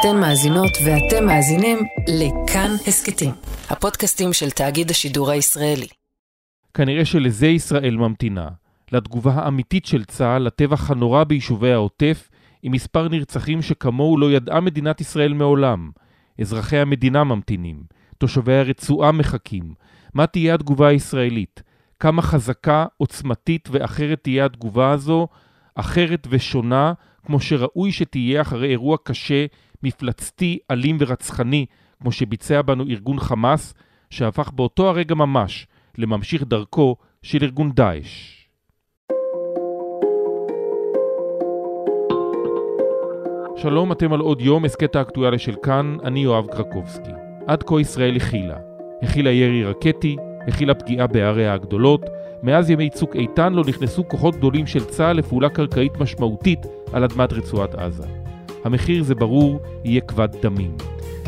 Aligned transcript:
אתן 0.00 0.20
מאזינות 0.20 0.70
ואתם 0.84 1.26
מאזינים 1.26 1.78
לכאן 2.08 2.70
הסכתים, 2.86 3.30
הפודקאסטים 3.70 4.32
של 4.32 4.50
תאגיד 4.50 4.90
השידור 4.90 5.30
הישראלי. 5.30 5.86
כנראה 6.74 7.04
שלזה 7.04 7.46
ישראל 7.46 7.96
ממתינה, 7.96 8.48
לתגובה 8.92 9.32
האמיתית 9.32 9.86
של 9.86 10.04
צה"ל 10.04 10.42
לטבח 10.42 10.90
הנורא 10.90 11.24
ביישובי 11.24 11.72
העוטף, 11.72 12.30
עם 12.62 12.72
מספר 12.72 13.08
נרצחים 13.08 13.62
שכמוהו 13.62 14.18
לא 14.18 14.32
ידעה 14.32 14.60
מדינת 14.60 15.00
ישראל 15.00 15.32
מעולם. 15.32 15.90
אזרחי 16.40 16.78
המדינה 16.78 17.24
ממתינים, 17.24 17.82
תושבי 18.18 18.54
הרצועה 18.54 19.12
מחכים. 19.12 19.74
מה 20.14 20.26
תהיה 20.26 20.54
התגובה 20.54 20.88
הישראלית? 20.88 21.62
כמה 22.00 22.22
חזקה, 22.22 22.86
עוצמתית 22.96 23.68
ואחרת 23.72 24.18
תהיה 24.22 24.44
התגובה 24.44 24.90
הזו, 24.90 25.28
אחרת 25.74 26.26
ושונה, 26.30 26.92
כמו 27.26 27.40
שראוי 27.40 27.92
שתהיה 27.92 28.40
אחרי 28.40 28.70
אירוע 28.70 28.96
קשה, 29.04 29.46
מפלצתי, 29.82 30.58
אלים 30.70 30.96
ורצחני, 31.00 31.66
כמו 32.00 32.12
שביצע 32.12 32.62
בנו 32.62 32.84
ארגון 32.84 33.20
חמאס, 33.20 33.74
שהפך 34.10 34.50
באותו 34.54 34.88
הרגע 34.88 35.14
ממש 35.14 35.66
לממשיך 35.98 36.42
דרכו 36.42 36.96
של 37.22 37.38
ארגון 37.42 37.72
דאעש. 37.72 38.38
שלום, 43.56 43.92
אתם 43.92 44.12
על 44.12 44.20
עוד 44.20 44.40
יום, 44.40 44.64
הסכת 44.64 44.96
האקטואליה 44.96 45.38
של 45.38 45.54
כאן, 45.62 45.96
אני 46.04 46.20
יואב 46.20 46.46
קרקובסקי. 46.46 47.10
עד 47.46 47.62
כה 47.62 47.80
ישראל 47.80 48.16
הכילה. 48.16 48.56
הכילה 49.02 49.30
ירי 49.30 49.64
רקטי, 49.64 50.16
הכילה 50.48 50.74
פגיעה 50.74 51.06
בעריה 51.06 51.54
הגדולות, 51.54 52.02
מאז 52.42 52.70
ימי 52.70 52.90
צוק 52.90 53.16
איתן 53.16 53.52
לא 53.52 53.62
נכנסו 53.68 54.08
כוחות 54.08 54.36
גדולים 54.36 54.66
של 54.66 54.84
צה"ל 54.84 55.16
לפעולה 55.16 55.48
קרקעית 55.48 55.92
משמעותית 56.00 56.66
על 56.92 57.04
אדמת 57.04 57.32
רצועת 57.32 57.74
עזה. 57.74 58.27
המחיר, 58.64 59.02
זה 59.02 59.14
ברור, 59.14 59.60
יהיה 59.84 60.00
כבד 60.00 60.28
דמים. 60.42 60.76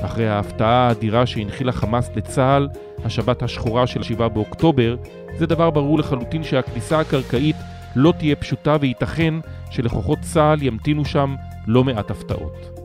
אחרי 0.03 0.29
ההפתעה 0.29 0.89
האדירה 0.89 1.27
שהנחילה 1.27 1.73
חמאס 1.73 2.11
לצה"ל, 2.17 2.69
השבת 3.05 3.43
השחורה 3.43 3.87
של 3.87 4.03
7 4.03 4.29
באוקטובר, 4.29 4.97
זה 5.39 5.47
דבר 5.47 5.71
ברור 5.71 5.99
לחלוטין 5.99 6.43
שהכניסה 6.43 7.01
הקרקעית 7.01 7.57
לא 7.97 8.13
תהיה 8.19 8.37
פשוטה 8.37 8.77
וייתכן 8.81 9.35
שלכוחות 9.71 10.19
צה"ל 10.21 10.63
ימתינו 10.63 11.05
שם 11.05 11.35
לא 11.67 11.85
מעט 11.85 12.11
הפתעות. 12.11 12.81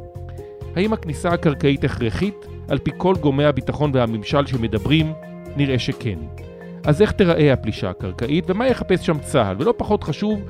האם 0.75 0.93
הכניסה 0.93 1.29
הקרקעית 1.29 1.83
הכרחית? 1.83 2.45
על 2.67 2.77
פי 2.77 2.91
כל 2.97 3.15
גורמי 3.21 3.45
הביטחון 3.45 3.91
והממשל 3.93 4.45
שמדברים, 4.45 5.13
נראה 5.57 5.79
שכן. 5.79 6.19
אז 6.83 7.01
איך 7.01 7.11
תיראה 7.11 7.53
הפלישה 7.53 7.89
הקרקעית 7.89 8.49
ומה 8.49 8.67
יחפש 8.67 9.05
שם 9.05 9.19
צה"ל? 9.19 9.55
ולא 9.59 9.73
פחות 9.77 10.03
חשוב, 10.03 10.41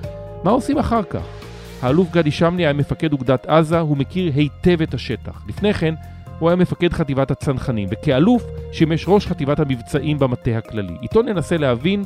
מה 0.43 0.51
עושים 0.51 0.77
אחר 0.77 1.03
כך? 1.03 1.44
האלוף 1.85 2.11
גדי 2.11 2.31
שמני 2.31 2.65
היה 2.65 2.73
מפקד 2.73 3.13
אוגדת 3.13 3.45
עזה, 3.45 3.79
הוא 3.79 3.97
מכיר 3.97 4.31
היטב 4.35 4.81
את 4.81 4.93
השטח. 4.93 5.43
לפני 5.47 5.73
כן, 5.73 5.93
הוא 6.39 6.49
היה 6.49 6.55
מפקד 6.55 6.93
חטיבת 6.93 7.31
הצנחנים, 7.31 7.87
וכאלוף 7.91 8.43
שימש 8.71 9.05
ראש 9.07 9.27
חטיבת 9.27 9.59
המבצעים 9.59 10.19
במטה 10.19 10.57
הכללי. 10.57 10.97
איתו 11.01 11.21
ננסה 11.21 11.57
להבין 11.57 12.03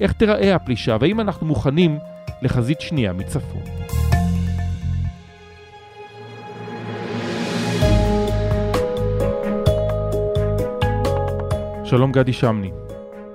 איך 0.00 0.12
תיראה 0.12 0.54
הפלישה 0.54 0.96
והאם 1.00 1.20
אנחנו 1.20 1.46
מוכנים 1.46 1.98
לחזית 2.42 2.80
שנייה 2.80 3.12
מצפון. 3.12 3.62
שלום 11.84 12.12
גדי 12.12 12.32
שמני. 12.32 12.70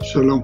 שלום. 0.02 0.42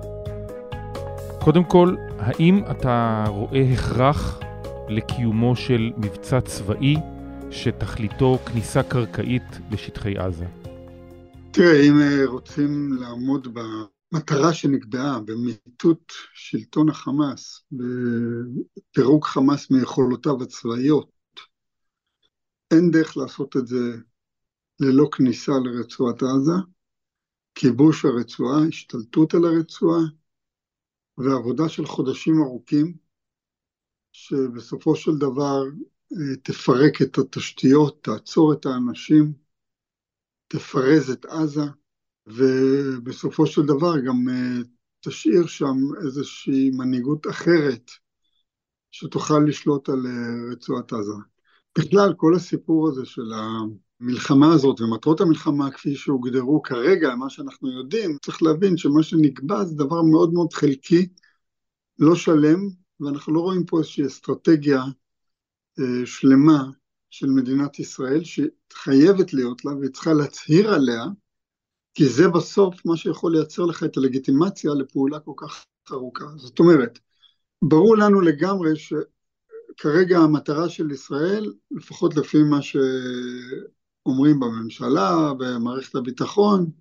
קודם 1.39 1.63
כל, 1.63 1.95
האם 2.19 2.61
אתה 2.71 3.23
רואה 3.27 3.61
הכרח 3.73 4.42
לקיומו 4.89 5.55
של 5.55 5.91
מבצע 5.97 6.41
צבאי 6.41 6.95
שתכליתו 7.51 8.37
כניסה 8.45 8.83
קרקעית 8.83 9.43
לשטחי 9.71 10.17
עזה? 10.17 10.45
תראה, 11.51 11.81
אם 11.81 11.99
אה, 12.01 12.25
רוצים 12.25 12.93
לעמוד 12.99 13.47
במטרה 14.11 14.53
שנקבעה, 14.53 15.19
במיטוט 15.19 16.13
שלטון 16.33 16.89
החמאס, 16.89 17.63
בפירוק 17.71 19.25
חמאס 19.25 19.71
מיכולותיו 19.71 20.43
הצבאיות, 20.43 21.11
אין 22.71 22.91
דרך 22.91 23.17
לעשות 23.17 23.57
את 23.57 23.67
זה 23.67 23.97
ללא 24.79 25.09
כניסה 25.11 25.51
לרצועת 25.63 26.23
עזה, 26.23 26.53
כיבוש 27.55 28.05
הרצועה, 28.05 28.67
השתלטות 28.67 29.33
על 29.33 29.45
הרצועה, 29.45 30.01
ועבודה 31.17 31.69
של 31.69 31.85
חודשים 31.85 32.41
ארוכים, 32.41 33.02
שבסופו 34.13 34.95
של 34.95 35.17
דבר 35.17 35.63
אה, 36.13 36.35
תפרק 36.43 37.01
את 37.01 37.17
התשתיות, 37.17 38.03
תעצור 38.03 38.53
את 38.53 38.65
האנשים, 38.65 39.33
תפרז 40.47 41.09
את 41.09 41.25
עזה, 41.25 41.65
ובסופו 42.27 43.47
של 43.47 43.61
דבר 43.61 43.99
גם 43.99 44.29
אה, 44.29 44.63
תשאיר 44.99 45.45
שם 45.45 45.77
איזושהי 46.05 46.69
מנהיגות 46.69 47.27
אחרת 47.27 47.91
שתוכל 48.91 49.39
לשלוט 49.47 49.89
על 49.89 50.05
אה, 50.07 50.51
רצועת 50.51 50.93
עזה. 50.93 51.13
בכלל, 51.77 52.13
כל 52.17 52.35
הסיפור 52.35 52.87
הזה 52.87 53.05
של 53.05 53.31
המלחמה 53.33 54.53
הזאת 54.53 54.81
ומטרות 54.81 55.21
המלחמה 55.21 55.71
כפי 55.71 55.95
שהוגדרו 55.95 56.61
כרגע, 56.61 57.15
מה 57.15 57.29
שאנחנו 57.29 57.71
יודעים, 57.71 58.17
צריך 58.25 58.43
להבין 58.43 58.77
שמה 58.77 59.03
שנקבע 59.03 59.63
זה 59.63 59.75
דבר 59.75 60.01
מאוד 60.01 60.33
מאוד 60.33 60.53
חלקי, 60.53 61.07
לא 61.99 62.15
שלם, 62.15 62.82
ואנחנו 62.99 63.33
לא 63.33 63.39
רואים 63.39 63.65
פה 63.65 63.77
איזושהי 63.77 64.05
אסטרטגיה 64.05 64.81
אה, 65.79 66.05
שלמה 66.05 66.63
של 67.09 67.27
מדינת 67.27 67.79
ישראל 67.79 68.21
שחייבת 68.23 69.33
להיות 69.33 69.65
לה 69.65 69.71
וצריכה 69.81 70.13
להצהיר 70.13 70.73
עליה, 70.73 71.03
כי 71.93 72.09
זה 72.09 72.27
בסוף 72.27 72.85
מה 72.85 72.97
שיכול 72.97 73.31
לייצר 73.31 73.65
לך 73.65 73.83
את 73.83 73.97
הלגיטימציה 73.97 74.71
לפעולה 74.73 75.19
כל 75.19 75.33
כך 75.37 75.65
ארוכה. 75.91 76.25
זאת 76.37 76.59
אומרת, 76.59 76.99
ברור 77.61 77.97
לנו 77.97 78.21
לגמרי 78.21 78.71
שכרגע 78.75 80.17
המטרה 80.17 80.69
של 80.69 80.91
ישראל, 80.91 81.53
לפחות 81.71 82.15
לפי 82.15 82.37
מה 82.43 82.61
שאומרים 82.61 84.39
בממשלה, 84.39 85.33
במערכת 85.37 85.95
הביטחון, 85.95 86.71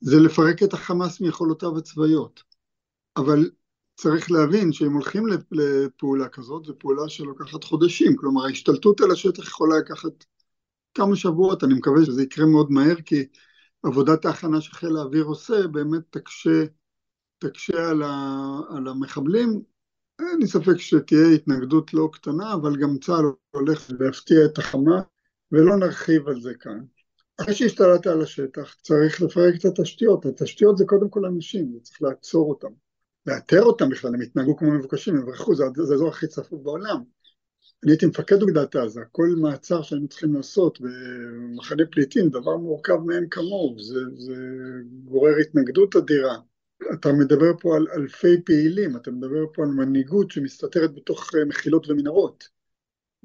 זה 0.00 0.16
לפרק 0.20 0.62
את 0.62 0.72
החמאס 0.72 1.20
מיכולותיו 1.20 1.78
הצבאיות. 1.78 2.42
אבל 3.16 3.50
צריך 3.94 4.30
להבין 4.30 4.72
שאם 4.72 4.92
הולכים 4.92 5.26
לפעולה 5.50 6.28
כזאת, 6.28 6.64
זו 6.64 6.78
פעולה 6.78 7.08
שלוקחת 7.08 7.64
חודשים, 7.64 8.16
כלומר 8.16 8.44
ההשתלטות 8.46 9.00
על 9.00 9.10
השטח 9.10 9.48
יכולה 9.48 9.78
לקחת 9.78 10.24
כמה 10.94 11.16
שבועות, 11.16 11.64
אני 11.64 11.74
מקווה 11.74 12.04
שזה 12.04 12.22
יקרה 12.22 12.46
מאוד 12.46 12.70
מהר, 12.70 12.94
כי 12.94 13.26
עבודת 13.82 14.24
ההכנה 14.24 14.60
שחיל 14.60 14.96
האוויר 14.96 15.24
עושה 15.24 15.66
באמת 15.66 16.02
תקשה, 16.10 16.64
תקשה 17.38 17.90
על, 17.90 18.02
ה, 18.02 18.36
על 18.76 18.88
המחבלים. 18.88 19.62
אין 20.20 20.38
לי 20.40 20.46
ספק 20.46 20.76
שתהיה 20.76 21.28
התנגדות 21.34 21.94
לא 21.94 22.08
קטנה, 22.12 22.54
אבל 22.54 22.76
גם 22.76 22.98
צה"ל 22.98 23.24
הולך 23.50 23.90
להפתיע 24.00 24.44
את 24.44 24.58
החמה, 24.58 25.00
ולא 25.52 25.76
נרחיב 25.76 26.28
על 26.28 26.40
זה 26.40 26.54
כאן. 26.60 26.80
אחרי 27.40 27.54
שהשתלטת 27.54 28.06
על 28.06 28.22
השטח, 28.22 28.76
צריך 28.82 29.22
לפרק 29.22 29.54
את 29.54 29.64
התשתיות. 29.64 30.26
התשתיות 30.26 30.78
זה 30.78 30.84
קודם 30.86 31.08
כל 31.08 31.24
אנשים, 31.24 31.78
צריך 31.82 32.02
לעצור 32.02 32.50
אותם. 32.50 32.72
לאתר 33.26 33.62
אותם 33.62 33.88
בכלל, 33.88 34.14
הם 34.14 34.20
התנהגו 34.20 34.56
כמו 34.56 34.70
מבוקשים, 34.70 35.16
הם 35.16 35.26
ברחו, 35.26 35.54
זה, 35.54 35.64
זה 35.74 35.92
האזור 35.92 36.08
הכי 36.08 36.26
צפוף 36.26 36.62
בעולם. 36.62 37.02
אני 37.84 37.92
הייתי 37.92 38.06
מפקד 38.06 38.42
אוגדת 38.42 38.76
עזה, 38.76 39.00
כל 39.12 39.28
מעצר 39.36 39.82
שהיינו 39.82 40.08
צריכים 40.08 40.34
לעשות 40.34 40.78
במחנה 40.80 41.82
פליטים, 41.90 42.28
דבר 42.28 42.56
מורכב 42.56 42.96
מאין 43.06 43.28
כמוהו, 43.30 43.76
זה, 43.82 44.00
זה 44.16 44.34
גורר 45.04 45.36
התנגדות 45.40 45.96
אדירה. 45.96 46.36
אתה 46.92 47.12
מדבר 47.12 47.52
פה 47.60 47.76
על 47.76 47.86
אלפי 47.96 48.42
פעילים, 48.44 48.96
אתה 48.96 49.10
מדבר 49.10 49.44
פה 49.54 49.62
על 49.62 49.68
מנהיגות 49.68 50.30
שמסתתרת 50.30 50.94
בתוך 50.94 51.30
מחילות 51.48 51.90
ומנהרות. 51.90 52.48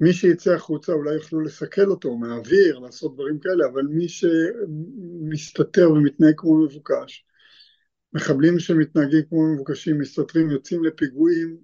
מי 0.00 0.12
שיצא 0.12 0.54
החוצה 0.54 0.92
אולי 0.92 1.14
יוכלו 1.14 1.40
לסכל 1.40 1.90
אותו 1.90 2.16
מהאוויר, 2.16 2.78
לעשות 2.78 3.14
דברים 3.14 3.38
כאלה, 3.38 3.66
אבל 3.72 3.82
מי 3.82 4.08
שמסתתר 4.08 5.90
ומתנהג 5.90 6.34
כמו 6.36 6.64
מבוקש, 6.64 7.24
מחבלים 8.12 8.58
שמתנהגים 8.58 9.22
כמו 9.28 9.54
מבוקשים, 9.54 9.98
מסתתרים, 9.98 10.50
יוצאים 10.50 10.84
לפיגועים 10.84 11.56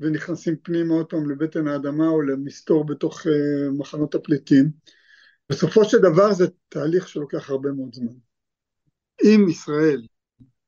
ונכנסים 0.00 0.56
פנימה 0.62 0.94
עוד 0.94 1.06
פעם 1.06 1.30
לבטן 1.30 1.66
האדמה 1.66 2.08
או 2.08 2.22
למסתור 2.22 2.86
בתוך 2.86 3.26
uh, 3.26 3.30
מחנות 3.78 4.14
הפליטים. 4.14 4.70
בסופו 5.50 5.84
של 5.84 5.98
דבר 5.98 6.32
זה 6.32 6.46
תהליך 6.68 7.08
שלוקח 7.08 7.50
הרבה 7.50 7.72
מאוד 7.72 7.94
זמן. 7.94 8.12
אם 9.24 9.48
ישראל 9.48 10.06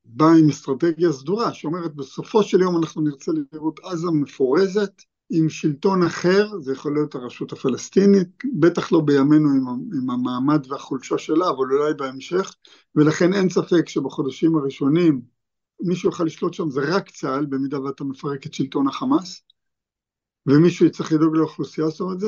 באה 0.05 0.37
עם 0.39 0.49
אסטרטגיה 0.49 1.13
סדורה 1.13 1.55
שאומרת 1.55 1.95
בסופו 1.95 2.43
של 2.43 2.61
יום 2.61 2.77
אנחנו 2.77 3.03
נרצה 3.03 3.33
לראות 3.53 3.81
עזה 3.85 4.07
מפורזת, 4.23 5.03
עם 5.35 5.49
שלטון 5.49 6.03
אחר, 6.03 6.59
זה 6.59 6.73
יכול 6.73 6.95
להיות 6.95 7.15
הרשות 7.15 7.53
הפלסטינית, 7.53 8.29
בטח 8.61 8.93
לא 8.93 9.01
בימינו 9.01 9.49
עם, 9.49 9.67
עם 9.99 10.11
המעמד 10.11 10.67
והחולשה 10.69 11.19
שלה, 11.19 11.49
אבל 11.49 11.73
אולי 11.73 11.95
בהמשך, 11.95 12.55
ולכן 12.95 13.33
אין 13.33 13.49
ספק 13.49 13.89
שבחודשים 13.89 14.57
הראשונים 14.57 15.21
מי 15.81 15.97
שיוכל 15.97 16.25
לשלוט 16.25 16.55
שם 16.55 16.71
זה 16.71 16.81
רק 16.81 17.11
צה"ל, 17.11 17.47
במידה 17.47 17.81
ואתה 17.81 18.05
מפרק 18.05 18.47
את 18.47 18.55
שלטון 18.55 18.89
החמאס, 18.89 19.43
ומישהו 20.47 20.87
יצטרך 20.87 21.13
לדאוג 21.13 21.37
לאוכלוסייה, 21.37 21.89
זאת 21.89 22.01
אומרת, 22.01 22.19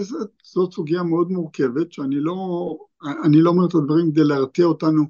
זאת 0.42 0.72
סוגיה 0.72 1.02
מאוד 1.02 1.30
מורכבת, 1.30 1.92
שאני 1.92 2.20
לא, 2.20 2.36
אני 3.24 3.40
לא 3.42 3.50
אומר 3.50 3.66
את 3.66 3.74
הדברים 3.74 4.12
כדי 4.12 4.24
להרתיע 4.24 4.64
אותנו 4.64 5.04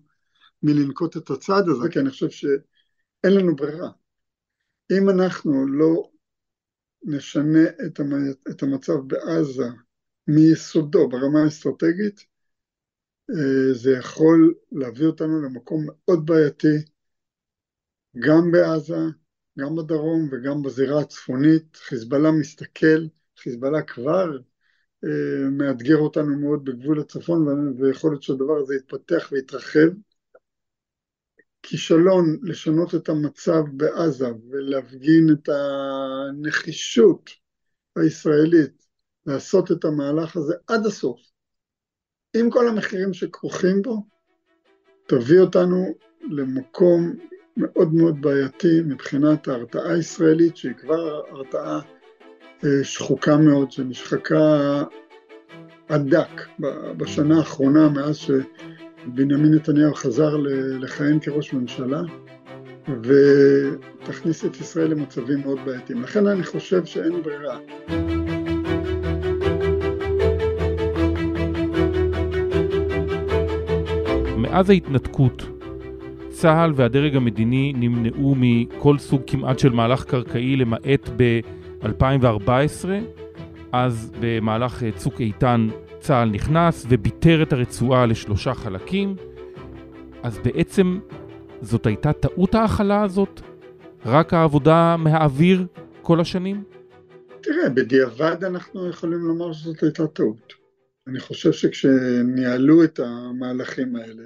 מלנקוט 0.62 1.16
את 1.16 1.30
הצעד 1.30 1.68
הזה, 1.68 1.88
כי 1.88 1.98
אני 1.98 2.10
חושב 2.10 2.30
שאין 2.30 3.34
לנו 3.34 3.56
ברירה. 3.56 3.90
אם 4.92 5.10
אנחנו 5.10 5.66
לא 5.66 6.10
נשנה 7.04 7.68
את 8.50 8.62
המצב 8.62 8.96
בעזה 9.06 9.64
מיסודו 10.28 11.08
ברמה 11.08 11.42
האסטרטגית, 11.44 12.24
אה, 13.30 13.74
זה 13.74 13.90
יכול 13.90 14.54
להביא 14.72 15.06
אותנו 15.06 15.42
למקום 15.42 15.86
מאוד 15.86 16.26
בעייתי, 16.26 16.76
גם 18.18 18.50
בעזה, 18.52 18.96
גם 19.58 19.76
בדרום 19.76 20.28
וגם 20.32 20.62
בזירה 20.62 21.00
הצפונית. 21.00 21.76
חיזבאללה 21.76 22.30
מסתכל, 22.30 23.06
חיזבאללה 23.38 23.82
כבר 23.82 24.38
אה, 25.04 25.48
מאתגר 25.50 25.96
אותנו 25.96 26.40
מאוד 26.40 26.64
בגבול 26.64 27.00
הצפון, 27.00 27.46
ויכול 27.78 28.10
להיות 28.10 28.22
שהדבר 28.22 28.56
הזה 28.62 28.74
יתפתח 28.74 29.28
ויתרחב. 29.32 29.88
כישלון 31.66 32.38
לשנות 32.42 32.94
את 32.94 33.08
המצב 33.08 33.62
בעזה 33.72 34.28
ולהפגין 34.50 35.26
את 35.32 35.48
הנחישות 35.48 37.30
הישראלית 37.96 38.86
לעשות 39.26 39.72
את 39.72 39.84
המהלך 39.84 40.36
הזה 40.36 40.54
עד 40.66 40.86
הסוף, 40.86 41.20
עם 42.36 42.50
כל 42.50 42.68
המחירים 42.68 43.12
שכרוכים 43.12 43.82
בו, 43.82 44.06
תביא 45.06 45.40
אותנו 45.40 45.94
למקום 46.30 47.12
מאוד 47.56 47.94
מאוד 47.94 48.20
בעייתי 48.20 48.80
מבחינת 48.84 49.48
ההרתעה 49.48 49.92
הישראלית, 49.92 50.56
שהיא 50.56 50.74
כבר 50.74 51.22
הרתעה 51.30 51.80
אה, 52.64 52.84
שחוקה 52.84 53.36
מאוד, 53.36 53.72
שנשחקה 53.72 54.82
עד 55.88 56.14
דק 56.14 56.42
בשנה 56.96 57.38
האחרונה 57.38 57.88
מאז 57.88 58.16
שבנימין 59.04 59.54
נתניהו 59.54 59.94
חזר 59.94 60.36
לכהן 60.80 61.18
כראש 61.20 61.52
ממשלה, 61.52 62.00
ותכניס 62.88 64.44
את 64.44 64.60
ישראל 64.60 64.90
למצבים 64.90 65.40
מאוד 65.40 65.58
בעייתיים. 65.64 66.02
לכן 66.02 66.26
אני 66.26 66.44
חושב 66.44 66.84
שאין 66.84 67.22
ברירה. 67.22 67.58
מאז 74.36 74.70
ההתנתקות, 74.70 75.42
צה"ל 76.28 76.72
והדרג 76.74 77.16
המדיני 77.16 77.72
נמנעו 77.76 78.34
מכל 78.38 78.98
סוג 78.98 79.22
כמעט 79.26 79.58
של 79.58 79.72
מהלך 79.72 80.04
קרקעי 80.04 80.56
למעט 80.56 81.08
ב-2014, 81.16 82.88
אז 83.72 84.12
במהלך 84.20 84.82
אה, 84.82 84.90
צוק 84.92 85.20
איתן 85.20 85.68
צה"ל 86.04 86.28
נכנס 86.28 86.86
וביטר 86.88 87.42
את 87.42 87.52
הרצועה 87.52 88.06
לשלושה 88.06 88.54
חלקים, 88.54 89.16
אז 90.22 90.38
בעצם 90.38 91.00
זאת 91.62 91.86
הייתה 91.86 92.12
טעות 92.12 92.54
ההכלה 92.54 93.02
הזאת? 93.02 93.40
רק 94.06 94.34
העבודה 94.34 94.96
מהאוויר 94.98 95.66
כל 96.02 96.20
השנים? 96.20 96.64
תראה, 97.42 97.68
בדיעבד 97.68 98.44
אנחנו 98.44 98.88
יכולים 98.88 99.18
לומר 99.18 99.52
שזאת 99.52 99.82
הייתה 99.82 100.06
טעות. 100.06 100.52
אני 101.08 101.20
חושב 101.20 101.52
שכשניהלו 101.52 102.84
את 102.84 103.00
המהלכים 103.00 103.96
האלה, 103.96 104.24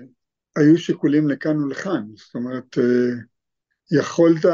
היו 0.57 0.79
שיקולים 0.79 1.29
לכאן 1.29 1.63
ולכאן, 1.63 2.03
זאת 2.15 2.35
אומרת, 2.35 2.79
אה, 2.79 3.15
יכולת 3.99 4.45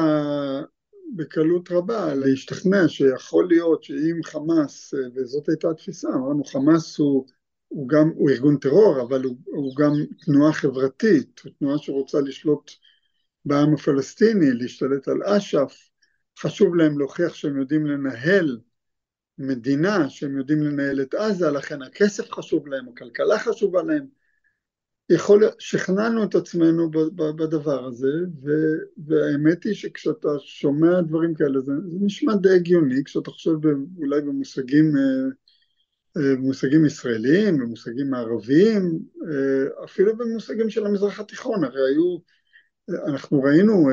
בקלות 1.16 1.72
רבה 1.72 2.14
להשתכנע 2.14 2.88
שיכול 2.88 3.48
להיות 3.48 3.84
שאם 3.84 4.20
חמאס, 4.24 4.94
אה, 4.94 5.00
וזאת 5.14 5.48
הייתה 5.48 5.70
התפיסה, 5.70 6.08
אמרנו 6.08 6.44
חמאס 6.44 6.98
הוא, 6.98 7.26
הוא 7.68 7.88
גם, 7.88 8.10
הוא 8.14 8.30
ארגון 8.30 8.56
טרור, 8.56 9.00
אבל 9.02 9.24
הוא, 9.24 9.36
הוא 9.44 9.76
גם 9.76 9.92
תנועה 10.24 10.52
חברתית, 10.52 11.40
הוא 11.44 11.52
תנועה 11.58 11.78
שרוצה 11.78 12.20
לשלוט 12.20 12.70
בעם 13.44 13.74
הפלסטיני, 13.74 14.52
להשתלט 14.52 15.08
על 15.08 15.22
אש"ף, 15.22 15.90
חשוב 16.38 16.74
להם 16.74 16.98
להוכיח 16.98 17.34
שהם 17.34 17.60
יודעים 17.60 17.86
לנהל 17.86 18.58
מדינה, 19.38 20.08
שהם 20.08 20.38
יודעים 20.38 20.62
לנהל 20.62 21.00
את 21.02 21.14
עזה, 21.14 21.50
לכן 21.50 21.82
הכסף 21.82 22.30
חשוב 22.30 22.68
להם, 22.68 22.88
הכלכלה 22.88 23.38
חשובה 23.38 23.82
להם, 23.82 24.06
יכול, 25.10 25.44
שכנענו 25.58 26.24
את 26.24 26.34
עצמנו 26.34 26.90
בדבר 27.36 27.84
הזה, 27.84 28.12
והאמת 29.06 29.64
היא 29.64 29.74
שכשאתה 29.74 30.28
שומע 30.38 31.00
דברים 31.00 31.34
כאלה, 31.34 31.60
זה, 31.60 31.72
זה 31.86 31.98
נשמע 32.00 32.36
די 32.36 32.50
הגיוני, 32.50 33.04
כשאתה 33.04 33.30
חושב 33.30 33.66
אולי 33.98 34.20
במושגים, 34.20 34.96
אה, 34.96 35.26
אה, 36.16 36.36
במושגים 36.36 36.84
ישראליים, 36.84 37.58
במושגים 37.58 38.10
מערביים, 38.10 38.98
אה, 39.28 39.84
אפילו 39.84 40.16
במושגים 40.16 40.70
של 40.70 40.86
המזרח 40.86 41.20
התיכון, 41.20 41.64
הרי 41.64 41.80
היו, 41.90 42.16
אנחנו 43.06 43.42
ראינו, 43.42 43.90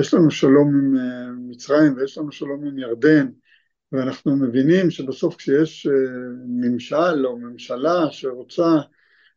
יש 0.00 0.14
לנו 0.14 0.30
שלום 0.30 0.68
עם 0.74 0.94
מצרים 1.48 1.96
ויש 1.96 2.18
לנו 2.18 2.32
שלום 2.32 2.64
עם 2.66 2.78
ירדן, 2.78 3.26
ואנחנו 3.92 4.36
מבינים 4.36 4.90
שבסוף 4.90 5.36
כשיש 5.36 5.88
ממשל 6.46 7.26
או 7.26 7.38
ממשלה 7.38 8.06
שרוצה 8.10 8.80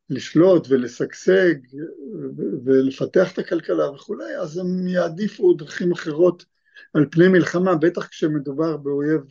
לשלוט 0.09 0.67
ולשגשג 0.69 1.53
ולפתח 2.65 3.33
את 3.33 3.39
הכלכלה 3.39 3.91
וכולי, 3.91 4.37
אז 4.37 4.57
הם 4.57 4.87
יעדיפו 4.87 5.53
דרכים 5.53 5.91
אחרות 5.91 6.45
על 6.93 7.05
פני 7.11 7.27
מלחמה, 7.27 7.75
בטח 7.75 8.07
כשמדובר 8.07 8.77
באויב, 8.77 9.21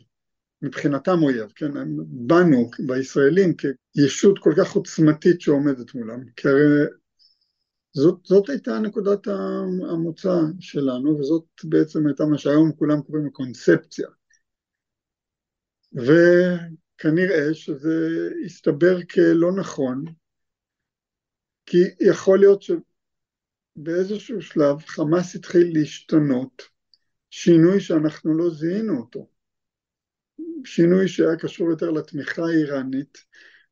מבחינתם 0.61 1.23
אויב, 1.23 1.51
כן, 1.55 1.77
הם 1.77 1.97
בנו 2.09 2.69
בישראלים 2.87 3.53
כישות 3.93 4.39
כל 4.39 4.53
כך 4.57 4.71
עוצמתית 4.71 5.41
שעומדת 5.41 5.95
מולם, 5.95 6.23
כי 6.35 6.47
הרי 6.47 6.85
זאת, 7.93 8.19
זאת 8.23 8.49
הייתה 8.49 8.79
נקודת 8.79 9.27
המוצא 9.89 10.35
שלנו, 10.59 11.19
וזאת 11.19 11.43
בעצם 11.63 12.07
הייתה 12.07 12.25
מה 12.25 12.37
שהיום 12.37 12.71
כולם 12.71 13.01
קוראים 13.01 13.25
לקונספציה. 13.25 14.07
וכנראה 15.93 17.53
שזה 17.53 18.29
הסתבר 18.45 19.03
כלא 19.03 19.51
נכון, 19.51 20.05
כי 21.69 21.77
יכול 21.99 22.39
להיות 22.39 22.63
שבאיזשהו 22.63 24.41
שלב 24.41 24.79
חמאס 24.85 25.35
התחיל 25.35 25.71
להשתנות, 25.73 26.63
שינוי 27.29 27.79
שאנחנו 27.79 28.37
לא 28.37 28.49
זיהינו 28.49 28.97
אותו, 28.97 29.29
שינוי 30.65 31.07
שהיה 31.07 31.35
קשור 31.35 31.69
יותר 31.69 31.91
לתמיכה 31.91 32.41
האיראנית, 32.41 33.17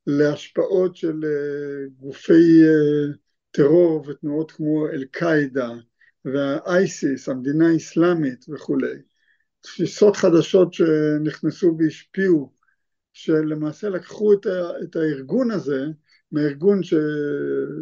להשפעות 0.08 0.96
של 0.96 1.22
אה, 1.26 1.90
גופי 2.00 2.64
אה, 2.64 3.14
טרור 3.52 4.06
ותנועות 4.08 4.52
כמו 4.52 4.88
אל-קאעידה 4.88 5.70
והאייסיס, 6.26 7.30
המדינה 7.30 7.70
האסלאמית 7.70 8.46
וכולי, 8.50 8.96
תפיסות 9.62 10.16
חדשות 10.16 10.74
שנכנסו 10.74 11.78
והשפיעו, 11.80 12.54
שלמעשה 13.14 13.90
לקחו 13.90 14.34
את 14.84 14.96
הארגון 14.96 15.52
הזה 15.52 15.86
מהארגון 16.32 16.80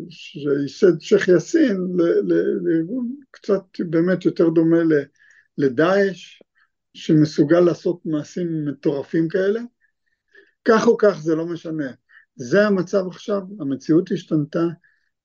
שייסד 0.09 0.99
שייח' 0.99 1.27
יאסין 1.27 1.77
לארגון 2.63 3.15
קצת 3.31 3.61
באמת 3.79 4.25
יותר 4.25 4.49
דומה 4.49 4.77
לדאעש, 5.57 6.41
שמסוגל 6.93 7.59
לעשות 7.59 7.99
מעשים 8.05 8.65
מטורפים 8.65 9.27
כאלה. 9.27 9.61
כך 10.65 10.87
או 10.87 10.97
כך 10.97 11.19
זה 11.21 11.35
לא 11.35 11.45
משנה. 11.45 11.91
זה 12.35 12.67
המצב 12.67 13.07
עכשיו, 13.07 13.41
המציאות 13.59 14.11
השתנתה, 14.11 14.65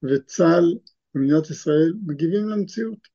וצה"ל 0.03 0.75
ומדינת 1.15 1.51
ישראל 1.51 1.93
מגיבים 2.07 2.49
למציאות. 2.49 3.09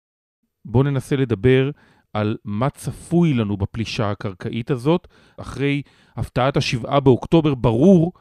בואו 0.65 0.83
ננסה 0.83 1.15
לדבר 1.15 1.71
על 2.13 2.37
מה 2.45 2.69
צפוי 2.69 3.33
לנו 3.33 3.57
בפלישה 3.57 4.11
הקרקעית 4.11 4.71
הזאת. 4.71 5.07
אחרי 5.37 5.81
הפתעת 6.15 6.57
השבעה 6.57 6.99
באוקטובר 6.99 7.55
ברור 7.55 8.13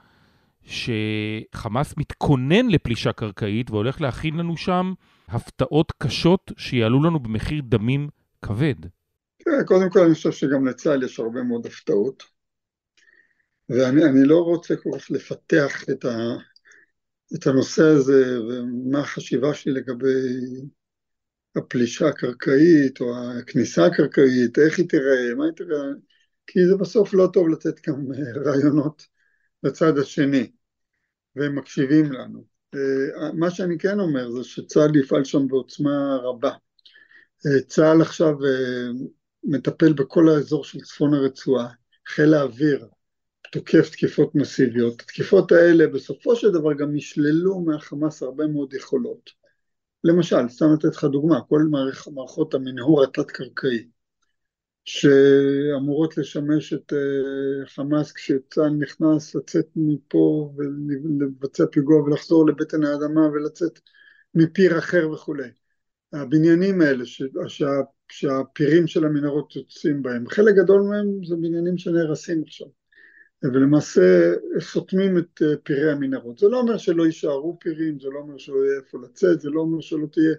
שחמאס 0.64 1.94
מתכונן 1.96 2.68
לפלישה 2.68 3.12
קרקעית 3.12 3.70
והולך 3.70 4.00
להכין 4.00 4.36
לנו 4.36 4.56
שם 4.56 4.92
הפתעות 5.28 5.92
קשות 5.98 6.52
שיעלו 6.56 7.02
לנו 7.02 7.20
במחיר 7.20 7.62
דמים 7.64 8.08
כבד. 8.42 8.74
כן, 9.38 9.64
קודם 9.66 9.90
כל 9.90 10.00
אני 10.00 10.14
חושב 10.14 10.32
שגם 10.32 10.66
לצה"ל 10.66 11.02
יש 11.02 11.20
הרבה 11.20 11.42
מאוד 11.42 11.66
הפתעות. 11.66 12.22
ואני 13.68 14.24
לא 14.24 14.38
רוצה 14.38 14.76
כל 14.76 14.90
כך 14.98 15.10
לפתח 15.10 15.84
את, 15.90 16.04
ה, 16.04 16.16
את 17.34 17.46
הנושא 17.46 17.82
הזה 17.82 18.40
ומה 18.40 19.00
החשיבה 19.00 19.54
שלי 19.54 19.72
לגבי 19.72 20.08
הפלישה 21.56 22.08
הקרקעית 22.08 23.00
או 23.00 23.06
הכניסה 23.40 23.86
הקרקעית, 23.86 24.58
איך 24.58 24.78
היא 24.78 24.88
תראה, 24.88 25.34
מה 25.36 25.44
היא 25.44 25.52
תראה, 25.56 25.82
כי 26.46 26.66
זה 26.66 26.76
בסוף 26.76 27.14
לא 27.14 27.28
טוב 27.32 27.48
לתת 27.48 27.88
גם 27.88 28.06
רעיונות 28.46 29.06
לצד 29.64 29.98
השני, 29.98 30.50
והם 31.36 31.58
מקשיבים 31.58 32.12
לנו. 32.12 32.44
אה, 32.74 33.32
מה 33.32 33.50
שאני 33.50 33.78
כן 33.78 34.00
אומר 34.00 34.30
זה 34.30 34.44
שצה"ל 34.44 34.96
יפעל 34.96 35.24
שם 35.24 35.48
בעוצמה 35.48 36.16
רבה. 36.22 36.50
אה, 37.46 37.62
צה"ל 37.66 38.02
עכשיו 38.02 38.44
אה, 38.44 38.88
מטפל 39.44 39.92
בכל 39.92 40.28
האזור 40.28 40.64
של 40.64 40.80
צפון 40.80 41.14
הרצועה, 41.14 41.68
חיל 42.06 42.34
האוויר 42.34 42.86
תוקף 43.52 43.90
תקיפות 43.90 44.34
מסיביות. 44.34 45.00
התקיפות 45.00 45.52
האלה 45.52 45.86
בסופו 45.86 46.36
של 46.36 46.50
דבר 46.50 46.72
גם 46.72 46.96
ישללו 46.96 47.60
מהחמאס 47.60 48.22
הרבה 48.22 48.46
מאוד 48.46 48.74
יכולות. 48.74 49.30
למשל, 50.04 50.48
סתם 50.48 50.66
לתת 50.74 50.96
לך 50.96 51.04
דוגמה, 51.04 51.40
כל 51.48 51.62
מערכ, 51.70 52.08
מערכות 52.08 52.54
המנהור 52.54 53.04
התת-קרקעי 53.04 53.88
שאמורות 54.84 56.18
לשמש 56.18 56.72
את 56.72 56.92
uh, 56.92 57.68
חמאס 57.68 58.12
כשצה"ל 58.12 58.70
נכנס 58.70 59.34
לצאת 59.34 59.66
מפה 59.76 60.54
ולבצע 60.56 61.64
פיגוע 61.72 62.02
ולחזור 62.02 62.46
לבטן 62.46 62.84
האדמה 62.84 63.28
ולצאת 63.32 63.80
מפיר 64.34 64.78
אחר 64.78 65.10
וכולי. 65.10 65.48
הבניינים 66.12 66.80
האלה 66.80 67.06
ש, 67.06 67.22
שה, 67.48 67.66
שהפירים 68.12 68.86
של 68.86 69.04
המנהרות 69.04 69.56
יוצאים 69.56 70.02
בהם, 70.02 70.28
חלק 70.28 70.54
גדול 70.54 70.82
מהם 70.82 71.24
זה 71.24 71.36
בניינים 71.36 71.78
שנהרסים 71.78 72.42
עכשיו. 72.46 72.66
ולמעשה 73.42 74.32
סותמים 74.60 75.18
את 75.18 75.42
אה, 75.42 75.56
פירי 75.62 75.92
המנהרות. 75.92 76.38
זה 76.38 76.48
לא 76.48 76.60
אומר 76.60 76.76
שלא 76.76 77.06
יישארו 77.06 77.58
פירים, 77.60 78.00
זה 78.00 78.08
לא 78.08 78.18
אומר 78.18 78.38
שלא 78.38 78.64
יהיה 78.64 78.80
איפה 78.80 78.98
לצאת, 79.02 79.40
זה 79.40 79.50
לא 79.50 79.60
אומר 79.60 79.80
שלא 79.80 80.06
תהיה 80.12 80.34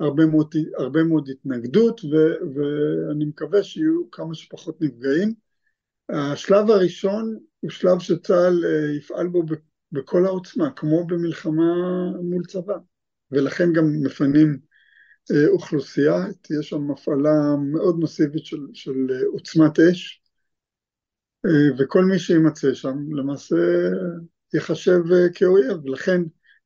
הרבה 0.00 0.26
מאוד, 0.26 0.54
הרבה 0.78 1.04
מאוד 1.04 1.28
התנגדות, 1.28 2.00
ו, 2.04 2.16
ואני 2.54 3.24
מקווה 3.24 3.62
שיהיו 3.62 4.10
כמה 4.10 4.34
שפחות 4.34 4.82
נפגעים. 4.82 5.34
השלב 6.08 6.70
הראשון 6.70 7.38
הוא 7.60 7.70
שלב 7.70 7.98
שצה"ל 7.98 8.64
אה, 8.64 8.96
יפעל 8.96 9.28
בו 9.28 9.42
בכל 9.92 10.26
העוצמה, 10.26 10.70
כמו 10.70 11.06
במלחמה 11.06 11.74
מול 12.22 12.44
צבא, 12.44 12.76
ולכן 13.30 13.72
גם 13.72 13.84
מפנים 14.02 14.58
אה, 15.30 15.48
אוכלוסייה, 15.48 16.26
תהיה 16.42 16.62
שם 16.62 16.90
הפעלה 16.90 17.56
מאוד 17.72 18.00
מסיבית 18.00 18.46
של, 18.46 18.66
של 18.74 19.06
עוצמת 19.32 19.78
אש, 19.78 20.22
אה, 21.46 21.74
וכל 21.78 22.04
מי 22.04 22.18
שימצא 22.18 22.74
שם 22.74 22.96
למעשה 23.12 23.56
ייחשב 24.54 25.00
אה, 25.12 25.32
כאויב, 25.34 25.84
ולכן 25.84 26.22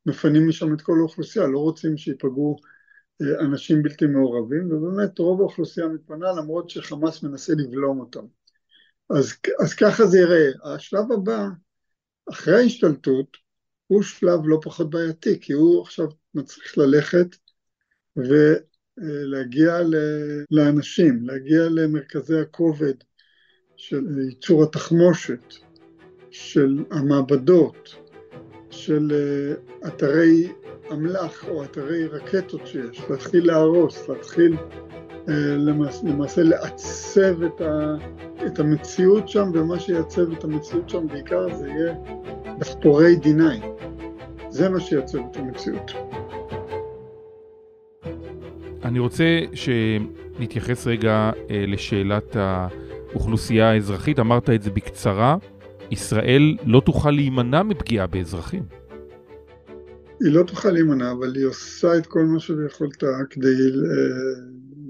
מפנים 0.07 0.49
משם 0.49 0.75
את 0.75 0.83
כל 0.83 0.99
האוכלוסייה, 0.99 1.47
לא 1.47 1.59
רוצים 1.59 1.97
שיפגעו 1.97 2.57
אה, 2.65 2.69
אנשים 3.21 3.83
בלתי 3.83 4.07
מעורבים, 4.07 4.73
ובאמת 4.73 5.19
רוב 5.19 5.41
האוכלוסייה 5.41 5.89
מתפנה 5.89 6.33
למרות 6.33 6.71
שחמאס 6.71 7.23
מנסה 7.23 7.53
לבלום 7.57 8.01
אותם. 8.01 8.25
אז, 9.11 9.33
אז 9.61 9.75
ככה 9.75 10.07
זה 10.07 10.19
יראה. 10.19 10.75
השלב 10.75 11.13
הבא, 11.13 11.49
אחרי 12.31 12.55
ההשתלטות, 12.55 13.37
הוא 13.87 14.03
שלב 14.03 14.41
לא 14.45 14.59
פחות 14.63 14.91
בעייתי, 14.91 15.41
כי 15.41 15.53
הוא 15.53 15.83
עכשיו 15.83 16.07
מצליח 16.35 16.79
ללכת 16.79 17.37
ולהגיע 18.17 19.79
לאנשים, 20.51 21.27
להגיע 21.27 21.63
למרכזי 21.71 22.41
הכובד, 22.41 22.95
של 23.77 24.05
ייצור 24.29 24.63
התחמושת, 24.63 25.55
של 26.31 26.85
המעבדות, 26.91 27.95
של 28.73 29.13
אה, 29.13 29.89
אתרי 29.89 30.49
אמל"ח 30.93 31.49
או 31.49 31.65
אתרי 31.65 32.07
רקטות 32.07 32.67
שיש, 32.67 33.03
להתחיל 33.11 33.47
להרוס, 33.47 34.09
להתחיל 34.09 34.57
אה, 35.29 35.35
למעשה, 35.57 36.07
למעשה 36.07 36.43
לעצב 36.43 37.43
את, 37.43 37.61
ה, 37.61 37.95
את 38.47 38.59
המציאות 38.59 39.29
שם, 39.29 39.51
ומה 39.55 39.79
שיעצב 39.79 40.33
את 40.33 40.45
המציאות 40.45 40.89
שם 40.89 41.07
בעיקר 41.09 41.55
זה 41.55 41.69
יהיה 41.69 41.95
דחפורי 42.59 43.17
D9. 43.23 43.65
זה 44.51 44.69
מה 44.69 44.81
שיעצב 44.81 45.19
את 45.31 45.37
המציאות. 45.37 45.91
אני 48.85 48.99
רוצה 48.99 49.41
שנתייחס 49.55 50.87
רגע 50.87 51.31
אה, 51.51 51.65
לשאלת 51.67 52.37
ה... 52.37 52.69
אוכלוסייה 53.15 53.71
האזרחית, 53.71 54.19
אמרת 54.19 54.51
את 54.51 54.63
זה 54.63 54.71
בקצרה, 54.71 55.37
ישראל 55.93 56.57
לא 56.67 56.83
תוכל 56.87 57.11
להימנע 57.11 57.63
מפגיעה 57.63 58.07
באזרחים. 58.07 58.63
היא 60.21 60.33
לא 60.33 60.43
תוכל 60.43 60.71
להימנע, 60.71 61.13
אבל 61.13 61.37
היא 61.37 61.47
עושה 61.47 61.99
את 61.99 62.07
כל 62.07 62.25
מה 62.25 62.41
שביכולתה 62.41 63.07
כדי 63.31 63.47
אה, 63.47 64.43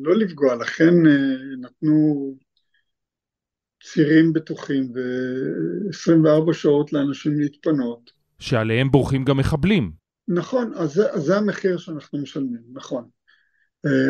לא 0.03 0.17
לפגוע, 0.17 0.55
לכן 0.55 1.07
אה, 1.07 1.57
נתנו 1.61 2.35
צירים 3.85 4.33
בטוחים 4.33 4.93
ו-24 4.95 6.53
שעות 6.53 6.93
לאנשים 6.93 7.41
להתפנות. 7.41 8.11
שעליהם 8.39 8.91
בורחים 8.91 9.25
גם 9.25 9.37
מחבלים. 9.37 9.93
נכון, 10.29 10.73
אז 10.75 10.93
זה, 10.93 11.13
אז 11.13 11.23
זה 11.23 11.37
המחיר 11.37 11.79
שאנחנו 11.79 12.19
משלמים, 12.19 12.63
נכון. 12.73 13.05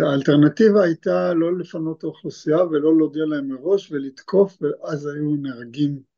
האלטרנטיבה 0.02 0.84
הייתה 0.84 1.34
לא 1.34 1.58
לפנות 1.58 1.99
את 1.99 2.04
האוכלוסייה 2.04 2.62
ולא 2.62 2.96
להודיע 2.99 3.25
להם 3.25 3.49
מראש 3.49 3.92
ולתקוף 3.92 4.58
ואז 4.62 5.06
היו 5.06 5.37
נהרגים 5.42 6.12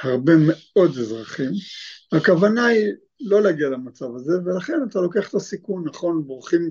הרבה 0.00 0.32
מאוד 0.46 0.90
אזרחים. 0.90 1.50
הכוונה 2.12 2.66
היא 2.66 2.92
לא 3.20 3.42
להגיע 3.42 3.68
למצב 3.68 4.14
הזה 4.14 4.32
ולכן 4.44 4.78
אתה 4.90 5.00
לוקח 5.00 5.28
את 5.28 5.34
הסיכון, 5.34 5.84
נכון, 5.88 6.26
בורחים, 6.26 6.70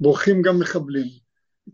בורחים 0.00 0.42
גם 0.42 0.58
מחבלים. 0.58 1.06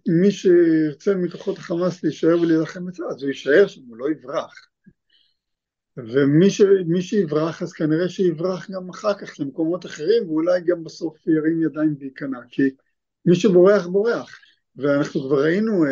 מי 0.09 0.31
שירצה 0.31 1.15
מכוחות 1.15 1.59
החמאס 1.59 2.05
להישאר 2.05 2.41
ולהילחם 2.41 2.89
אצלו 2.89 3.11
אז 3.11 3.23
הוא 3.23 3.29
יישאר 3.29 3.67
שם, 3.67 3.81
הוא 3.89 3.97
לא 3.97 4.11
יברח. 4.11 4.55
ומי 5.97 6.51
ש, 6.51 6.63
שיברח 7.01 7.63
אז 7.63 7.73
כנראה 7.73 8.09
שיברח 8.09 8.71
גם 8.71 8.91
אחר 8.91 9.15
כך 9.15 9.41
למקומות 9.41 9.87
אחרים 9.87 10.29
ואולי 10.29 10.61
גם 10.61 10.85
בסוף 10.85 11.27
ירים 11.27 11.63
ידיים 11.63 11.97
וייכנע 11.99 12.39
כי 12.49 12.63
מי 13.27 13.37
שבורח 13.37 13.87
בורח 13.87 14.39
ואנחנו 14.77 15.21
כבר 15.21 15.43
ראינו 15.45 15.85
אה, 15.85 15.91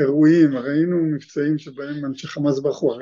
אירועים, 0.00 0.56
ראינו 0.56 0.96
מבצעים 0.96 1.58
שבהם 1.58 2.04
אנשי 2.04 2.26
חמאס 2.26 2.58
ברחו, 2.58 2.98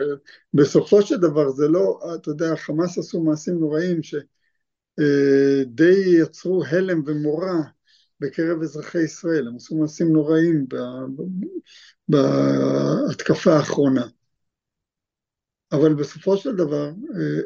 בסופו 0.54 1.02
של 1.02 1.16
דבר 1.16 1.50
זה 1.50 1.68
לא, 1.68 2.00
אתה 2.14 2.30
יודע, 2.30 2.56
חמאס 2.56 2.98
עשו 2.98 3.22
מעשים 3.22 3.54
נוראים 3.54 4.02
שדי 4.02 4.22
אה, 5.80 6.22
יצרו 6.22 6.64
הלם 6.64 7.02
ומורא 7.06 7.52
בקרב 8.20 8.62
אזרחי 8.62 9.02
ישראל, 9.02 9.48
הם 9.48 9.56
עשו 9.56 9.76
מעשים 9.76 10.12
נוראים 10.12 10.66
בהתקפה 12.08 13.52
האחרונה. 13.52 14.06
אבל 15.72 15.94
בסופו 15.94 16.36
של 16.36 16.56
דבר 16.56 16.86
אה, 16.88 17.40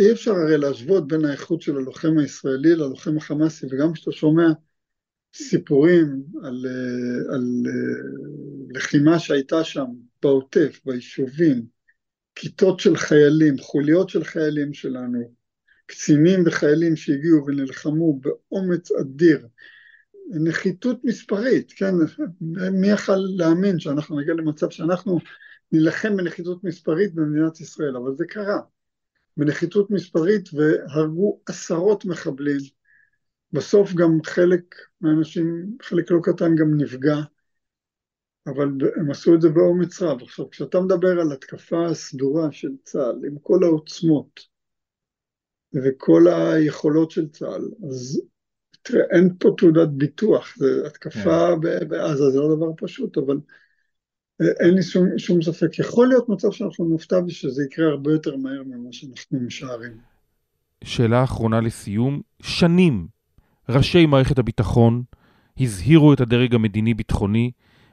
אי 0.00 0.12
אפשר 0.12 0.32
הרי 0.32 0.58
להשוות 0.58 1.08
בין 1.08 1.24
האיכות 1.24 1.62
של 1.62 1.76
הלוחם 1.76 2.18
הישראלי 2.18 2.74
ללוחם 2.74 3.16
החמאסי, 3.16 3.66
וגם 3.70 3.92
כשאתה 3.92 4.12
שומע 4.12 4.48
סיפורים 5.34 6.22
על, 6.42 6.66
אה, 6.66 7.34
על 7.34 7.62
אה, 7.66 8.72
לחימה 8.74 9.18
שהייתה 9.18 9.64
שם 9.64 9.86
בעוטף, 10.22 10.80
ביישובים, 10.84 11.66
כיתות 12.34 12.80
של 12.80 12.96
חיילים, 12.96 13.58
חוליות 13.58 14.08
של 14.08 14.24
חיילים 14.24 14.72
שלנו, 14.72 15.34
קצינים 15.86 16.40
וחיילים 16.46 16.96
שהגיעו 16.96 17.46
ונלחמו 17.46 18.20
באומץ 18.20 18.92
אדיר, 18.92 19.46
נחיתות 20.30 21.04
מספרית, 21.04 21.72
כן, 21.76 21.94
מי 22.72 22.90
יכל 22.90 23.16
להאמין 23.36 23.78
שאנחנו 23.78 24.20
נגיע 24.20 24.34
למצב 24.34 24.70
שאנחנו 24.70 25.18
נילחם 25.72 26.16
בנחיתות 26.16 26.64
מספרית 26.64 27.14
במדינת 27.14 27.60
ישראל, 27.60 27.96
אבל 27.96 28.16
זה 28.16 28.24
קרה, 28.28 28.60
בנחיתות 29.36 29.90
מספרית 29.90 30.48
והרגו 30.52 31.40
עשרות 31.46 32.04
מחבלים 32.04 32.60
בסוף 33.52 33.92
גם 33.94 34.18
חלק 34.26 34.74
מהאנשים, 35.00 35.76
חלק 35.82 36.10
לא 36.10 36.18
קטן 36.22 36.56
גם 36.56 36.76
נפגע, 36.76 37.16
אבל 38.46 38.68
הם 38.96 39.10
עשו 39.10 39.34
את 39.34 39.40
זה 39.40 39.48
באומץ 39.48 40.02
רב. 40.02 40.22
עכשיו, 40.22 40.50
כשאתה 40.50 40.80
מדבר 40.80 41.20
על 41.20 41.32
התקפה 41.32 41.94
סדורה 41.94 42.52
של 42.52 42.70
צה"ל, 42.84 43.26
עם 43.26 43.38
כל 43.38 43.64
העוצמות 43.64 44.40
וכל 45.74 46.22
היכולות 46.28 47.10
של 47.10 47.28
צה"ל, 47.28 47.70
אז 47.88 48.22
תראה, 48.82 49.02
אין 49.10 49.34
פה 49.38 49.48
תעודת 49.58 49.88
ביטוח, 49.88 50.56
זו 50.56 50.86
התקפה 50.86 51.48
כן. 51.62 51.88
בעזה, 51.88 52.30
זה 52.30 52.38
לא 52.38 52.56
דבר 52.56 52.72
פשוט, 52.76 53.18
אבל 53.18 53.36
אה, 54.40 54.66
אין 54.66 54.74
לי 54.74 54.82
שום, 54.82 55.18
שום 55.18 55.42
ספק. 55.42 55.78
יכול 55.78 56.08
להיות 56.08 56.28
מצב 56.28 56.50
שאנחנו 56.50 56.84
נופתע 56.84 57.20
ושזה 57.26 57.64
יקרה 57.64 57.88
הרבה 57.88 58.12
יותר 58.12 58.36
מהר 58.36 58.62
ממה 58.66 58.92
שאנחנו 58.92 59.40
משערים. 59.40 59.96
שאלה 60.84 61.24
אחרונה 61.24 61.60
לסיום, 61.60 62.20
שנים 62.42 63.19
ראשי 63.68 64.06
מערכת 64.06 64.38
הביטחון 64.38 65.02
הזהירו 65.60 66.12
את 66.12 66.20
הדרג 66.20 66.54
המדיני-ביטחוני 66.54 67.50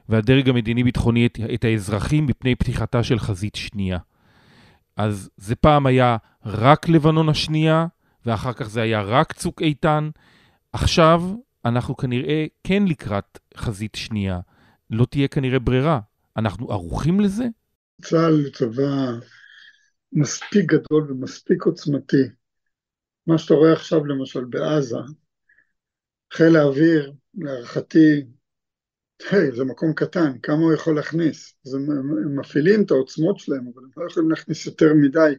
והדרג 0.08 0.48
המדיני-ביטחוני 0.48 1.26
את, 1.26 1.38
את 1.54 1.64
האזרחים 1.64 2.26
מפני 2.26 2.54
פתיחתה 2.54 3.02
של 3.02 3.18
חזית 3.18 3.54
שנייה. 3.54 3.98
אז 4.96 5.30
זה 5.36 5.54
פעם 5.54 5.86
היה 5.86 6.16
רק 6.46 6.88
לבנון 6.88 7.28
השנייה, 7.28 7.86
ואחר 8.26 8.52
כך 8.52 8.68
זה 8.68 8.82
היה 8.82 9.02
רק 9.02 9.32
צוק 9.32 9.62
איתן. 9.62 10.10
עכשיו 10.72 11.22
אנחנו 11.64 11.96
כנראה 11.96 12.46
כן 12.64 12.82
לקראת 12.86 13.38
חזית 13.56 13.94
שנייה. 13.94 14.40
לא 14.90 15.04
תהיה 15.04 15.28
כנראה 15.28 15.58
ברירה. 15.58 16.00
אנחנו 16.36 16.72
ערוכים 16.72 17.20
לזה? 17.20 17.46
צה"ל 18.02 18.44
הוא 18.44 18.52
צבא 18.52 19.18
מספיק 20.12 20.64
גדול 20.64 21.12
ומספיק 21.12 21.62
עוצמתי. 21.62 22.22
מה 23.26 23.38
שאתה 23.38 23.54
רואה 23.54 23.72
עכשיו 23.72 24.06
למשל 24.06 24.44
בעזה, 24.44 24.96
חיל 26.32 26.56
האוויר, 26.56 27.12
להערכתי, 27.34 28.26
היי, 29.30 29.52
זה 29.52 29.64
מקום 29.64 29.92
קטן, 29.92 30.38
כמה 30.42 30.56
הוא 30.56 30.74
יכול 30.74 30.96
להכניס? 30.96 31.54
אז 31.66 31.74
הם, 31.74 31.90
הם 31.90 32.38
מפעילים 32.38 32.82
את 32.82 32.90
העוצמות 32.90 33.38
שלהם, 33.38 33.70
אבל 33.74 33.82
הם 33.84 33.90
לא 33.96 34.10
יכולים 34.10 34.30
להכניס 34.30 34.66
יותר 34.66 34.94
מדי 34.94 35.32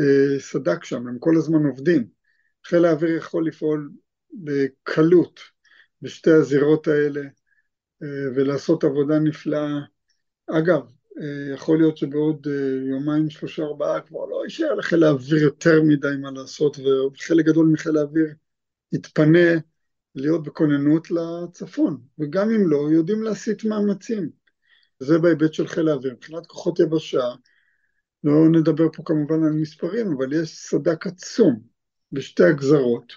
אה, 0.00 0.40
סדק 0.40 0.84
שם, 0.84 1.08
הם 1.08 1.18
כל 1.18 1.36
הזמן 1.36 1.66
עובדים. 1.66 2.06
חיל 2.66 2.84
האוויר 2.84 3.16
יכול 3.16 3.46
לפעול 3.46 3.90
בקלות 4.32 5.40
בשתי 6.02 6.30
הזירות 6.30 6.88
האלה 6.88 7.20
אה, 8.02 8.28
ולעשות 8.34 8.84
עבודה 8.84 9.18
נפלאה. 9.18 9.78
אגב, 10.46 10.82
אה, 11.20 11.54
יכול 11.54 11.78
להיות 11.78 11.96
שבעוד 11.96 12.46
אה, 12.50 12.90
יומיים, 12.90 13.30
שלושה, 13.30 13.62
ארבעה 13.62 14.00
כבר 14.00 14.26
לא 14.26 14.44
יישאר 14.44 14.74
לחיל 14.74 15.04
האוויר 15.04 15.42
יותר 15.42 15.82
מדי 15.82 16.16
מה 16.20 16.30
לעשות, 16.30 16.76
וחלק 16.78 17.46
גדול 17.46 17.66
מחיל 17.66 17.96
האוויר 17.96 18.34
יתפנה 18.92 19.50
להיות 20.14 20.42
בכוננות 20.42 21.08
לצפון, 21.10 22.00
וגם 22.18 22.50
אם 22.50 22.70
לא, 22.70 22.88
יודעים 22.92 23.22
להסיט 23.22 23.64
מאמצים. 23.64 24.30
זה 24.98 25.18
בהיבט 25.18 25.54
של 25.54 25.66
חיל 25.66 25.88
האוויר. 25.88 26.12
מבחינת 26.12 26.46
כוחות 26.46 26.80
יבשה, 26.80 27.24
לא 28.24 28.48
נדבר 28.52 28.86
פה 28.92 29.02
כמובן 29.06 29.44
על 29.44 29.52
מספרים, 29.52 30.12
אבל 30.12 30.32
יש 30.32 30.58
סדק 30.58 31.06
עצום 31.06 31.60
בשתי 32.12 32.44
הגזרות, 32.44 33.12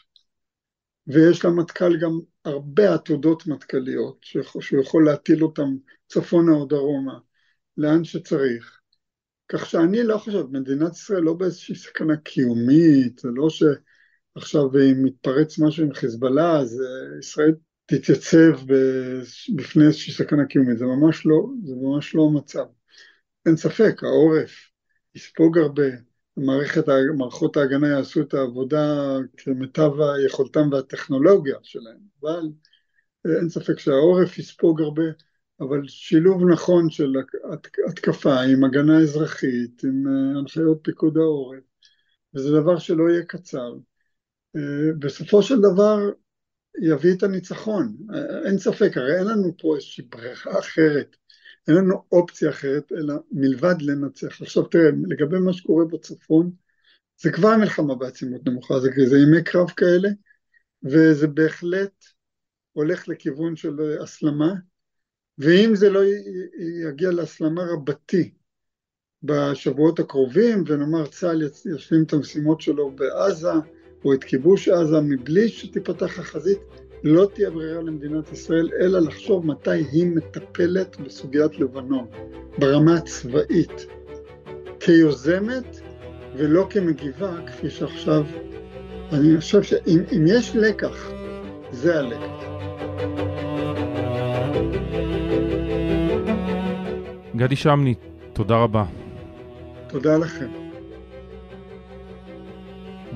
ויש 1.08 1.46
למטכ"ל 1.46 1.98
גם 1.98 2.20
הרבה 2.46 2.94
עתודות 2.94 3.48
מטכ"ליות, 3.48 4.18
שהוא 4.60 4.82
יכול 4.82 5.06
להטיל 5.06 5.44
אותן 5.44 5.76
צפונה 6.08 6.52
או 6.52 6.66
דרומה, 6.66 7.20
לאן 7.78 8.04
שצריך. 8.04 8.80
כך 9.48 9.66
שאני 9.66 10.04
לא 10.04 10.18
חושב, 10.18 10.46
מדינת 10.52 10.94
ישראל 10.94 11.22
לא 11.22 11.34
באיזושהי 11.34 11.76
סכנה 11.76 12.18
קיומית, 12.18 13.20
זה 13.20 13.30
לא 13.34 13.50
שעכשיו 14.38 14.64
אם 14.64 15.04
מתפרץ 15.04 15.60
משהו 15.60 15.84
עם 15.86 15.94
חיזבאללה, 15.94 16.60
אז 16.60 16.82
אה, 16.82 17.20
ישראל 17.20 17.52
תתייצב 17.86 18.66
בפני 19.56 19.86
איזושהי 19.86 20.14
סכנה 20.14 20.46
קיומית, 20.46 20.78
זה 20.78 20.86
ממש 20.86 21.26
לא, 21.26 21.46
זה 21.64 21.76
ממש 21.76 22.16
לא 22.16 22.24
המצב. 22.24 22.66
אין 23.46 23.58
ספק, 23.58 24.04
העורף 24.04 24.72
יספוג 25.16 25.58
הרבה, 25.58 25.84
מערכת, 26.38 26.84
מערכות 27.18 27.58
ההגנה 27.58 27.88
יעשו 27.88 28.22
את 28.22 28.34
העבודה 28.34 29.16
כמיטב 29.38 29.92
יכולתם 30.26 30.70
והטכנולוגיה 30.72 31.56
שלהם, 31.64 32.00
אבל 32.22 32.50
אה, 33.26 33.38
אין 33.40 33.50
ספק 33.50 33.80
שהעורף 33.80 34.38
יספוג 34.38 34.82
הרבה, 34.82 35.04
אבל 35.60 35.88
שילוב 35.88 36.44
נכון 36.50 36.90
של 36.90 37.14
התקפה 37.90 38.42
עם 38.42 38.64
הגנה 38.64 39.00
אזרחית, 39.00 39.84
עם 39.84 40.08
אה, 40.08 40.40
הנחיות 40.40 40.78
פיקוד 40.82 41.18
העורף, 41.18 41.64
וזה 42.36 42.52
דבר 42.62 42.80
שלא 42.80 43.10
יהיה 43.10 43.24
קצר. 43.26 43.74
אה, 44.56 44.94
בסופו 45.00 45.44
של 45.44 45.56
דבר 45.62 45.98
יביא 46.82 47.14
את 47.14 47.24
הניצחון, 47.24 47.96
אין 48.46 48.58
ספק, 48.58 48.92
הרי 48.96 49.18
אין 49.18 49.28
לנו 49.28 49.58
פה 49.58 49.76
איזושהי 49.76 50.04
ברירה 50.04 50.60
אחרת. 50.60 51.16
אין 51.68 51.76
לנו 51.76 52.04
אופציה 52.12 52.50
אחרת 52.50 52.92
אלא 52.92 53.14
מלבד 53.32 53.76
לנצח. 53.82 54.42
עכשיו 54.42 54.64
תראה, 54.64 54.90
לגבי 55.08 55.40
מה 55.40 55.54
שקורה 55.54 55.86
בצפון, 55.86 56.52
זה 57.18 57.32
כבר 57.32 57.58
מלחמה 57.58 57.96
בעצימות 57.96 58.48
נמוכה, 58.48 58.80
זה, 58.80 58.90
זה 59.10 59.18
ימי 59.18 59.44
קרב 59.44 59.70
כאלה, 59.70 60.10
וזה 60.84 61.28
בהחלט 61.28 62.06
הולך 62.72 63.08
לכיוון 63.08 63.56
של 63.56 64.02
הסלמה, 64.02 64.54
ואם 65.38 65.72
זה 65.76 65.90
לא 65.90 66.00
יגיע 66.90 67.12
להסלמה 67.12 67.62
רבתי 67.74 68.34
בשבועות 69.24 70.00
הקרובים, 70.00 70.64
ונאמר 70.68 71.08
צה"ל 71.08 71.42
ישלים 71.76 72.04
את 72.04 72.14
המשימות 72.14 72.62
שלו 72.62 72.96
בעזה, 72.96 73.54
או 74.06 74.14
את 74.14 74.24
כיבוש 74.24 74.70
עזה, 74.70 75.02
מבלי 75.02 75.50
שתיפתח 75.50 76.20
החזית, 76.20 76.60
לא 77.04 77.28
תהיה 77.34 77.50
ברירה 77.50 77.82
למדינת 77.82 78.32
ישראל 78.32 78.70
אלא 78.82 79.00
לחשוב 79.00 79.46
מתי 79.46 79.84
היא 79.92 80.06
מטפלת 80.08 81.00
בסוגיית 81.00 81.60
לבנון 81.60 82.06
ברמה 82.58 82.96
הצבאית 82.96 83.86
כיוזמת 84.80 85.82
ולא 86.38 86.68
כמגיבה 86.70 87.32
כפי 87.48 87.70
שעכשיו 87.70 88.24
אני 89.12 89.40
חושב 89.40 89.64
שאם 89.64 90.26
יש 90.28 90.56
לקח 90.56 91.12
זה 91.72 92.00
הלקח. 92.00 92.46
גדי 97.36 97.56
שמני, 97.56 97.96
תודה 98.34 98.56
רבה. 98.56 98.86
תודה 99.88 100.18
לכם. 100.18 100.65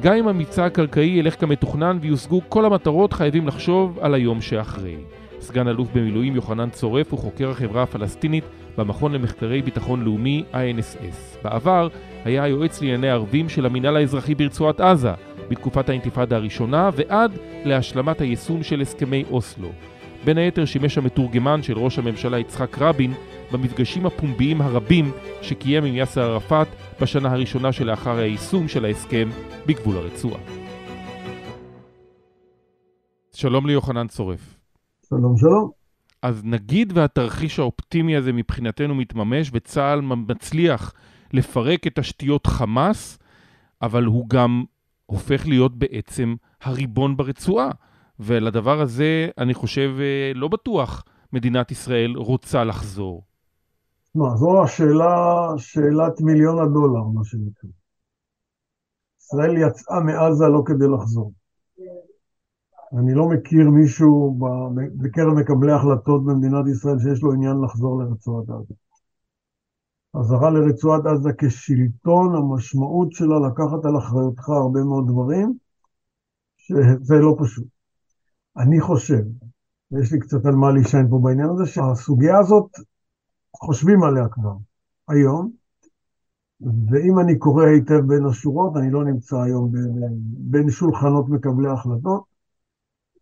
גם 0.02 0.14
אם 0.16 0.28
המבצע 0.28 0.66
הקרקעי 0.66 1.10
ילך 1.10 1.40
כמתוכנן 1.40 1.98
ויושגו 2.02 2.42
כל 2.50 2.66
המטרות, 2.66 3.14
חייבים 3.14 3.48
לחשוב 3.48 4.00
על 4.02 4.14
היום 4.14 4.42
שאחרי. 4.42 4.96
סגן 5.42 5.68
אלוף 5.68 5.88
במילואים 5.94 6.36
יוחנן 6.36 6.70
צורף 6.70 7.12
הוא 7.12 7.20
חוקר 7.20 7.50
החברה 7.50 7.84
הפלסטינית 7.84 8.44
במכון 8.78 9.12
למחקרי 9.12 9.62
ביטחון 9.62 10.04
לאומי 10.04 10.44
INSS. 10.54 11.44
בעבר 11.44 11.88
היה 12.26 12.44
היועץ 12.44 12.82
לענייני 12.82 13.10
ערבים 13.10 13.50
של 13.50 13.66
המינהל 13.66 13.98
האזרחי 13.98 14.36
ברצועת 14.36 14.82
עזה 14.82 15.12
בתקופת 15.50 15.90
האינתיפאדה 15.90 16.36
הראשונה 16.36 16.90
ועד 16.96 17.32
להשלמת 17.66 18.22
היישום 18.22 18.64
של 18.64 18.82
הסכמי 18.82 19.24
אוסלו. 19.32 19.70
בין 20.26 20.38
היתר 20.38 20.66
שימש 20.66 20.98
המתורגמן 20.98 21.64
של 21.64 21.78
ראש 21.78 22.00
הממשלה 22.00 22.40
יצחק 22.40 22.78
רבין 22.82 23.14
במפגשים 23.52 24.06
הפומביים 24.06 24.62
הרבים 24.62 25.12
שקיים 25.42 25.86
עם 25.86 25.96
יאסר 25.96 26.22
ערפאת 26.22 26.68
בשנה 27.02 27.32
הראשונה 27.32 27.72
שלאחר 27.72 28.18
היישום 28.18 28.68
של 28.68 28.86
ההסכם 28.86 29.30
בגבול 29.66 29.98
הרצועה. 29.98 30.42
שלום 33.34 33.68
ליוחנן 33.68 34.08
צורף. 34.08 34.60
שלום 35.10 35.38
שלום. 35.38 35.72
אז 36.22 36.46
נגיד 36.46 36.92
והתרחיש 36.96 37.60
האופטימי 37.60 38.16
הזה 38.16 38.34
מבחינתנו 38.34 38.96
מתממש 38.96 39.50
וצה"ל 39.54 40.02
מצליח 40.02 40.94
לפרק 41.34 41.88
את 41.88 42.00
תשתיות 42.00 42.48
חמאס, 42.48 43.20
אבל 43.82 44.06
הוא 44.06 44.30
גם 44.30 44.64
הופך 45.06 45.48
להיות 45.48 45.76
בעצם 45.76 46.36
הריבון 46.62 47.18
ברצועה. 47.18 47.72
ולדבר 48.20 48.82
הזה, 48.82 49.30
אני 49.38 49.54
חושב, 49.54 49.96
אה, 50.00 50.32
לא 50.36 50.48
בטוח 50.48 51.04
מדינת 51.34 51.72
ישראל 51.72 52.14
רוצה 52.16 52.64
לחזור. 52.64 53.29
מה, 54.16 54.36
זו 54.38 54.64
השאלה, 54.64 55.48
שאלת 55.58 56.22
מיליון 56.22 56.60
הדולר, 56.60 57.04
מה 57.04 57.24
שנקרא. 57.24 57.70
ישראל 59.22 59.58
יצאה 59.58 60.00
מעזה 60.00 60.46
לא 60.46 60.64
כדי 60.66 60.88
לחזור. 60.96 61.34
אני 62.98 63.14
לא 63.14 63.30
מכיר 63.30 63.70
מישהו 63.70 64.40
בקרב 64.98 65.34
מקבלי 65.34 65.72
החלטות 65.72 66.26
במדינת 66.26 66.66
ישראל 66.72 67.00
שיש 67.00 67.24
לו 67.24 67.34
עניין 67.34 67.58
לחזור 67.66 68.04
לרצועת 68.04 68.50
עזה. 68.50 68.74
חזרה 70.18 70.50
לרצועת 70.50 71.06
עזה 71.06 71.30
כשלטון, 71.38 72.36
המשמעות 72.36 73.12
שלה 73.12 73.40
לקחת 73.48 73.86
על 73.86 73.98
אחריותך 73.98 74.50
הרבה 74.50 74.84
מאוד 74.84 75.08
דברים, 75.08 75.54
שזה 76.58 77.16
לא 77.16 77.36
פשוט. 77.40 77.68
אני 78.58 78.82
חושב, 78.82 79.24
ויש 79.92 80.14
לי 80.14 80.20
קצת 80.20 80.46
על 80.46 80.56
מה 80.56 80.72
להישען 80.72 81.10
פה 81.10 81.20
בעניין 81.24 81.50
הזה, 81.50 81.66
שהסוגיה 81.66 82.40
הזאת, 82.40 82.70
חושבים 83.56 84.04
עליה 84.04 84.28
כבר 84.28 84.54
היום, 85.08 85.52
ואם 86.62 87.20
אני 87.20 87.38
קורא 87.38 87.66
היטב 87.66 88.00
בין 88.08 88.26
השורות, 88.26 88.78
אני 88.78 88.92
לא 88.92 89.06
נמצא 89.06 89.38
היום 89.42 89.72
בין 90.22 90.70
שולחנות 90.70 91.30
מקבלי 91.30 91.70
ההחלטות, 91.70 92.24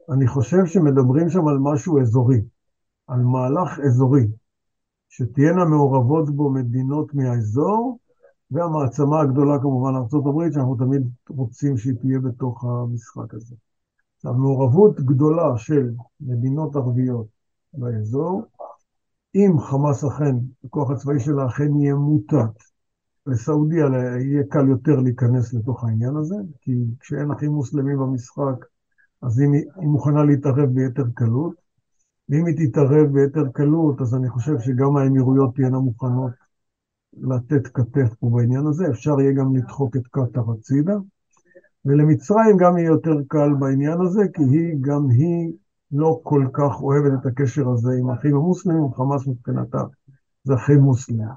אני 0.09 0.27
חושב 0.27 0.65
שמדברים 0.65 1.29
שם 1.29 1.47
על 1.47 1.57
משהו 1.59 2.01
אזורי, 2.01 2.41
על 3.07 3.19
מהלך 3.21 3.79
אזורי, 3.79 4.27
שתהיינה 5.09 5.65
מעורבות 5.65 6.29
בו 6.29 6.49
מדינות 6.49 7.13
מהאזור, 7.13 7.99
והמעצמה 8.51 9.21
הגדולה 9.21 9.59
כמובן 9.59 9.95
ארה"ב, 9.95 10.51
שאנחנו 10.53 10.75
תמיד 10.75 11.09
רוצים 11.29 11.77
שהיא 11.77 11.93
תהיה 12.01 12.19
בתוך 12.19 12.63
המשחק 12.63 13.33
הזה. 13.33 13.55
עכשיו, 14.15 14.33
מעורבות 14.33 14.99
גדולה 14.99 15.57
של 15.57 15.89
מדינות 16.21 16.75
ערביות 16.75 17.27
באזור, 17.73 18.43
אם 19.37 19.59
חמאס 19.59 20.03
אכן, 20.03 20.35
הכוח 20.65 20.91
הצבאי 20.91 21.19
שלה 21.19 21.45
אכן 21.45 21.75
יהיה 21.79 21.95
מוטט, 21.95 22.63
לסעודיה 23.27 23.85
יהיה 24.19 24.43
קל 24.49 24.67
יותר 24.67 24.95
להיכנס 24.95 25.53
לתוך 25.53 25.83
העניין 25.83 26.15
הזה, 26.15 26.35
כי 26.61 26.71
כשאין 26.99 27.31
אחים 27.31 27.51
מוסלמים 27.51 27.97
במשחק, 27.97 28.65
אז 29.21 29.39
היא, 29.39 29.49
היא 29.79 29.87
מוכנה 29.87 30.23
להתערב 30.23 30.69
ביתר 30.69 31.03
קלות, 31.13 31.55
ואם 32.29 32.45
היא 32.45 32.69
תתערב 32.69 33.07
ביתר 33.13 33.47
קלות, 33.53 34.01
אז 34.01 34.15
אני 34.15 34.29
חושב 34.29 34.59
שגם 34.59 34.97
האמירויות 34.97 35.55
תהיינה 35.55 35.79
מוכנות 35.79 36.31
לתת 37.13 37.67
כתף 37.67 38.13
פה 38.19 38.29
בעניין 38.33 38.67
הזה, 38.67 38.89
אפשר 38.89 39.19
יהיה 39.19 39.31
גם 39.31 39.55
לדחוק 39.55 39.95
את 39.95 40.07
קטאר 40.07 40.51
הצידה. 40.51 40.95
ולמצרים 41.85 42.57
גם 42.57 42.77
יהיה 42.77 42.87
יותר 42.87 43.15
קל 43.27 43.49
בעניין 43.59 44.01
הזה, 44.01 44.21
כי 44.33 44.43
היא, 44.43 44.75
גם 44.81 45.09
היא 45.09 45.53
לא 45.91 46.19
כל 46.23 46.47
כך 46.53 46.81
אוהבת 46.81 47.11
את 47.21 47.25
הקשר 47.25 47.69
הזה 47.69 47.91
עם 47.99 48.09
האחים 48.09 48.35
המוסלמים, 48.35 48.93
חמאס 48.93 49.27
מבחינתה 49.27 49.83
זה 50.43 50.53
אחים 50.53 50.79
מוסלמים. 50.79 51.27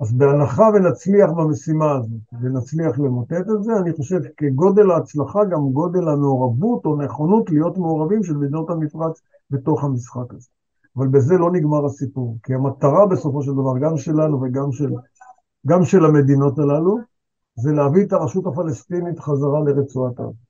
אז 0.00 0.12
בהנחה 0.12 0.62
ונצליח 0.74 1.30
במשימה 1.30 1.92
הזאת, 1.92 2.20
ונצליח 2.42 2.98
למוטט 2.98 3.46
את 3.56 3.62
זה, 3.62 3.72
אני 3.82 3.92
חושב 3.92 4.20
כגודל 4.36 4.90
ההצלחה, 4.90 5.44
גם 5.44 5.60
גודל 5.72 6.08
המעורבות 6.08 6.84
או 6.86 6.96
נכונות 6.96 7.50
להיות 7.50 7.78
מעורבים 7.78 8.22
של 8.22 8.36
מדינות 8.36 8.70
המפרץ 8.70 9.20
בתוך 9.50 9.84
המשחק 9.84 10.34
הזה. 10.34 10.48
אבל 10.96 11.08
בזה 11.08 11.34
לא 11.34 11.52
נגמר 11.52 11.86
הסיפור, 11.86 12.36
כי 12.42 12.54
המטרה 12.54 13.06
בסופו 13.06 13.42
של 13.42 13.52
דבר, 13.52 13.78
גם 13.78 13.96
שלנו 13.96 14.42
וגם 14.42 14.72
של, 14.72 14.90
גם 15.66 15.84
של 15.84 16.04
המדינות 16.04 16.58
הללו, 16.58 16.98
זה 17.56 17.72
להביא 17.72 18.04
את 18.04 18.12
הרשות 18.12 18.46
הפלסטינית 18.46 19.18
חזרה 19.18 19.60
לרצועת 19.60 20.20
עזה. 20.20 20.47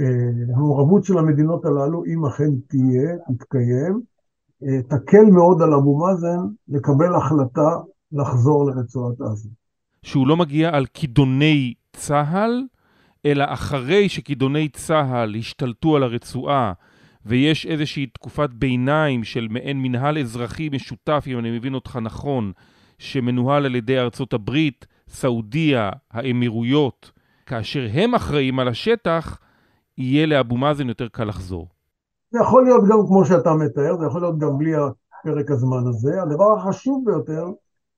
אה, 0.00 0.54
המעורבות 0.54 1.04
של 1.04 1.18
המדינות 1.18 1.64
הללו, 1.64 2.04
אם 2.04 2.26
אכן 2.26 2.50
תהיה, 2.68 3.16
תתקיים, 3.38 4.00
אה, 4.62 4.82
תקל 4.82 5.24
מאוד 5.32 5.62
על 5.62 5.74
אבו 5.74 5.98
מאזן 5.98 6.38
לקבל 6.68 7.14
החלטה 7.14 7.76
לחזור 8.12 8.70
לרצועת 8.70 9.20
עזה. 9.20 9.48
שהוא 10.02 10.26
לא 10.26 10.36
מגיע 10.36 10.76
על 10.76 10.86
כידוני 10.86 11.74
צה"ל, 11.92 12.62
אלא 13.26 13.44
אחרי 13.48 14.08
שכידוני 14.08 14.68
צה"ל 14.68 15.34
השתלטו 15.36 15.96
על 15.96 16.02
הרצועה 16.02 16.72
ויש 17.26 17.66
איזושהי 17.66 18.06
תקופת 18.06 18.50
ביניים 18.50 19.24
של 19.24 19.48
מעין 19.50 19.82
מנהל 19.82 20.18
אזרחי 20.18 20.68
משותף, 20.68 21.24
אם 21.26 21.38
אני 21.38 21.58
מבין 21.58 21.74
אותך 21.74 21.98
נכון, 22.02 22.52
שמנוהל 22.98 23.66
על 23.66 23.74
ידי 23.74 23.98
ארצות 23.98 24.32
הברית, 24.32 24.86
סעודיה, 25.08 25.90
האמירויות, 26.10 27.10
כאשר 27.46 27.88
הם 27.92 28.14
אחראים 28.14 28.58
על 28.58 28.68
השטח, 28.68 29.38
יהיה 29.98 30.26
לאבו 30.26 30.56
מאזן 30.56 30.88
יותר 30.88 31.08
קל 31.08 31.24
לחזור. 31.24 31.68
זה 32.30 32.38
יכול 32.40 32.64
להיות 32.64 32.84
גם 32.90 32.98
כמו 33.06 33.24
שאתה 33.24 33.54
מתאר, 33.54 33.98
זה 33.98 34.06
יכול 34.06 34.20
להיות 34.20 34.38
גם 34.38 34.58
בלי 34.58 34.72
פרק 35.24 35.50
הזמן 35.50 35.86
הזה. 35.86 36.22
הדבר 36.22 36.58
החשוב 36.58 37.04
ביותר 37.06 37.46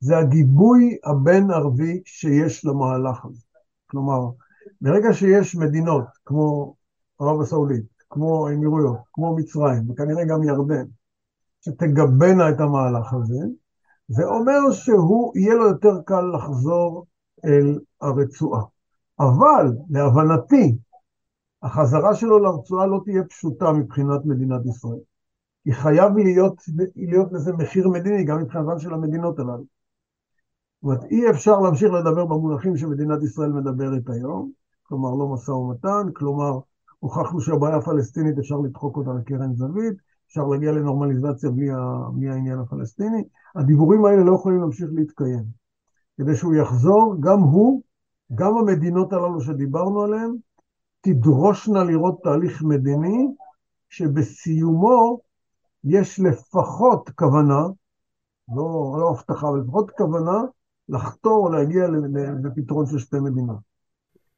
זה 0.01 0.19
הגיבוי 0.19 0.97
הבין-ערבי 1.05 2.01
שיש 2.05 2.65
למהלך 2.65 3.25
הזה. 3.25 3.43
כלומר, 3.91 4.21
ברגע 4.81 5.13
שיש 5.13 5.57
מדינות 5.57 6.05
כמו 6.25 6.75
ערב 7.21 7.41
הסעודית, 7.41 7.85
כמו 8.11 8.49
האמירויות, 8.49 8.99
כמו 9.13 9.37
מצרים, 9.37 9.91
וכנראה 9.91 10.25
גם 10.25 10.43
ירדן, 10.43 10.85
שתגבנה 11.61 12.51
את 12.51 12.61
המהלך 12.61 13.13
הזה, 13.13 13.41
זה 14.09 14.25
אומר 14.25 14.71
שהוא, 14.73 15.33
יהיה 15.37 15.55
לו 15.55 15.69
יותר 15.69 16.01
קל 16.05 16.25
לחזור 16.35 17.07
אל 17.45 17.79
הרצועה. 18.01 18.63
אבל, 19.21 19.73
להבנתי, 19.91 20.77
החזרה 21.67 22.15
שלו 22.15 22.39
לרצועה 22.39 22.87
לא 22.87 23.01
תהיה 23.05 23.25
פשוטה 23.25 23.73
מבחינת 23.73 24.25
מדינת 24.25 24.67
ישראל. 24.67 24.99
כי 25.65 25.73
חייב 25.73 26.17
להיות, 26.17 26.63
להיות 26.97 27.33
לזה 27.33 27.53
מחיר 27.53 27.89
מדיני, 27.89 28.25
גם 28.25 28.43
מבחינתן 28.43 28.79
של 28.79 28.95
המדינות 28.95 29.39
הללו. 29.39 29.57
זאת 29.57 30.83
אומרת, 30.83 31.05
אי 31.05 31.31
אפשר 31.31 31.61
להמשיך 31.61 31.93
לדבר 31.93 32.25
במונחים 32.25 32.77
שמדינת 32.77 33.23
ישראל 33.23 33.53
מדברת 33.53 34.03
היום, 34.09 34.51
כלומר 34.83 35.15
לא 35.15 35.29
משא 35.29 35.51
ומתן, 35.51 36.13
כלומר 36.15 36.59
הוכחנו 36.99 37.41
שהבעיה 37.41 37.77
הפלסטינית 37.77 38.39
אפשר 38.39 38.57
לדחוק 38.57 38.97
אותה 38.97 39.11
לקרן 39.13 39.55
זווית, 39.55 39.95
אפשר 40.29 40.47
להגיע 40.47 40.73
לנורמליזציה 40.73 41.51
בלי, 41.51 41.69
בלי 42.15 42.31
העניין 42.31 42.59
הפלסטיני. 42.59 43.25
הדיבורים 43.57 44.05
האלה 44.05 44.25
לא 44.25 44.35
יכולים 44.35 44.61
להמשיך 44.61 44.89
להתקיים. 44.93 45.45
כדי 46.19 46.37
שהוא 46.37 46.55
יחזור, 46.55 47.17
גם 47.21 47.39
הוא, 47.39 47.83
גם 48.35 48.57
המדינות 48.57 49.13
הללו 49.13 49.41
שדיברנו 49.41 50.03
עליהן, 50.03 50.37
תדרושנה 51.07 51.85
לראות 51.85 52.21
תהליך 52.23 52.62
מדיני 52.62 53.27
שבסיומו 53.88 55.21
יש 55.85 56.21
לפחות 56.21 57.11
כוונה, 57.11 57.62
לא, 58.49 58.97
לא 59.01 59.11
הבטחה, 59.11 59.49
אבל 59.49 59.59
לפחות 59.59 59.90
כוונה 59.90 60.38
לחתור 60.88 61.51
להגיע 61.51 61.87
לפתרון 62.45 62.87
של 62.87 62.99
שתי 62.99 63.16
מדינות. 63.21 63.57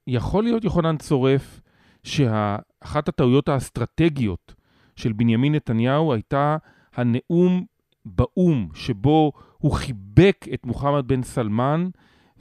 יכול 0.07 0.45
להיות, 0.45 0.65
יוחנן 0.65 0.97
צורף, 0.97 1.61
שאחת 2.03 3.09
הטעויות 3.09 3.49
האסטרטגיות 3.49 4.55
של 4.97 5.13
בנימין 5.13 5.55
נתניהו 5.55 6.13
הייתה 6.13 6.57
הנאום 6.95 7.65
באו"ם, 8.05 8.69
שבו 8.75 9.33
הוא 9.59 9.73
חיבק 9.73 10.47
את 10.55 10.67
מוחמד 10.67 11.09
בן 11.09 11.23
סלמן 11.23 11.89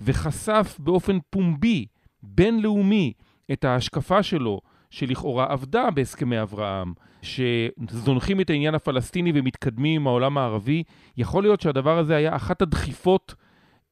וחשף 0.01 0.77
באופן 0.79 1.17
פומבי, 1.29 1.85
בינלאומי, 2.23 3.13
את 3.51 3.65
ההשקפה 3.65 4.23
שלו, 4.23 4.61
שלכאורה 4.89 5.51
עבדה 5.51 5.91
בהסכמי 5.91 6.41
אברהם, 6.41 6.93
שזונחים 7.21 8.41
את 8.41 8.49
העניין 8.49 8.75
הפלסטיני 8.75 9.31
ומתקדמים 9.35 10.01
עם 10.01 10.07
העולם 10.07 10.37
הערבי, 10.37 10.83
יכול 11.17 11.43
להיות 11.43 11.61
שהדבר 11.61 11.97
הזה 11.97 12.15
היה 12.15 12.35
אחת 12.35 12.61
הדחיפות 12.61 13.35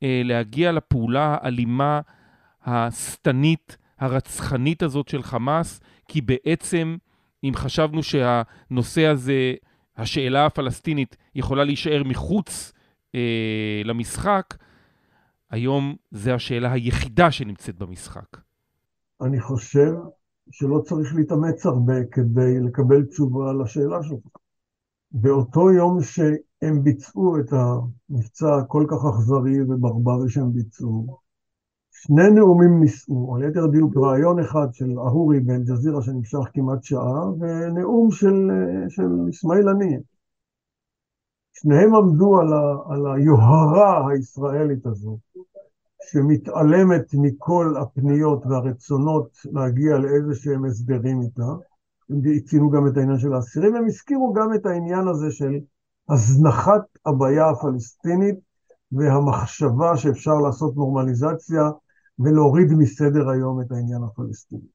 אה, 0.03 0.21
להגיע 0.23 0.71
לפעולה 0.71 1.37
האלימה, 1.41 2.01
השטנית, 2.63 3.77
הרצחנית 3.99 4.83
הזאת 4.83 5.07
של 5.07 5.23
חמאס, 5.23 5.81
כי 6.07 6.21
בעצם 6.21 6.97
אם 7.43 7.51
חשבנו 7.55 8.03
שהנושא 8.03 9.05
הזה, 9.05 9.53
השאלה 9.97 10.45
הפלסטינית, 10.45 11.17
יכולה 11.35 11.63
להישאר 11.63 12.03
מחוץ 12.03 12.73
אה, 13.15 13.81
למשחק, 13.85 14.55
היום 15.51 15.95
זו 16.11 16.31
השאלה 16.31 16.71
היחידה 16.71 17.31
שנמצאת 17.31 17.75
במשחק. 17.75 18.44
אני 19.21 19.39
חושב 19.39 19.93
שלא 20.51 20.81
צריך 20.85 21.15
להתאמץ 21.15 21.65
הרבה 21.65 22.05
כדי 22.11 22.59
לקבל 22.59 23.05
תשובה 23.05 23.53
לשאלה 23.53 24.03
שלך. 24.03 24.27
באותו 25.11 25.71
יום 25.71 26.01
שהם 26.01 26.83
ביצעו 26.83 27.39
את 27.39 27.53
המבצע 27.53 28.55
הכל 28.55 28.85
כך 28.89 29.05
אכזרי 29.05 29.61
וברברי 29.61 30.29
שהם 30.29 30.53
ביצעו, 30.53 31.17
שני 31.91 32.31
נאומים 32.35 32.79
נישאו, 32.79 33.29
או 33.29 33.37
ליתר 33.37 33.67
דיוק 33.67 33.97
רעיון 33.97 34.39
אחד 34.39 34.67
של 34.71 34.99
אהורי 34.99 35.39
באל-ג'זירה 35.39 36.01
שנמשך 36.01 36.39
כמעט 36.53 36.83
שעה, 36.83 37.31
ונאום 37.39 38.11
של, 38.11 38.49
של 38.89 39.09
אסמאעיל 39.29 39.67
הנייה. 39.69 39.99
שניהם 41.53 41.95
עמדו 41.95 42.39
על, 42.39 42.53
ה, 42.53 42.93
על 42.93 43.01
היוהרה 43.15 44.09
הישראלית 44.11 44.85
הזו, 44.85 45.17
שמתעלמת 46.11 47.05
מכל 47.13 47.73
הפניות 47.81 48.45
והרצונות 48.45 49.29
להגיע 49.51 49.97
לאיזה 49.97 50.35
שהם 50.35 50.65
הסדרים 50.65 51.21
איתה. 51.21 51.51
הם 52.09 52.39
ציינו 52.45 52.69
גם 52.69 52.87
את 52.87 52.97
העניין 52.97 53.19
של 53.19 53.33
האסירים, 53.33 53.75
הם 53.75 53.85
הזכירו 53.85 54.33
גם 54.33 54.53
את 54.53 54.65
העניין 54.65 55.07
הזה 55.07 55.31
של 55.31 55.59
הזנחת 56.09 56.81
הבעיה 57.05 57.49
הפלסטינית 57.49 58.35
והמחשבה 58.91 59.97
שאפשר 59.97 60.35
לעשות 60.35 60.75
נורמליזציה 60.75 61.69
ולהוריד 62.19 62.73
מסדר 62.77 63.29
היום 63.29 63.61
את 63.61 63.71
העניין 63.71 64.03
הפלסטיני. 64.03 64.67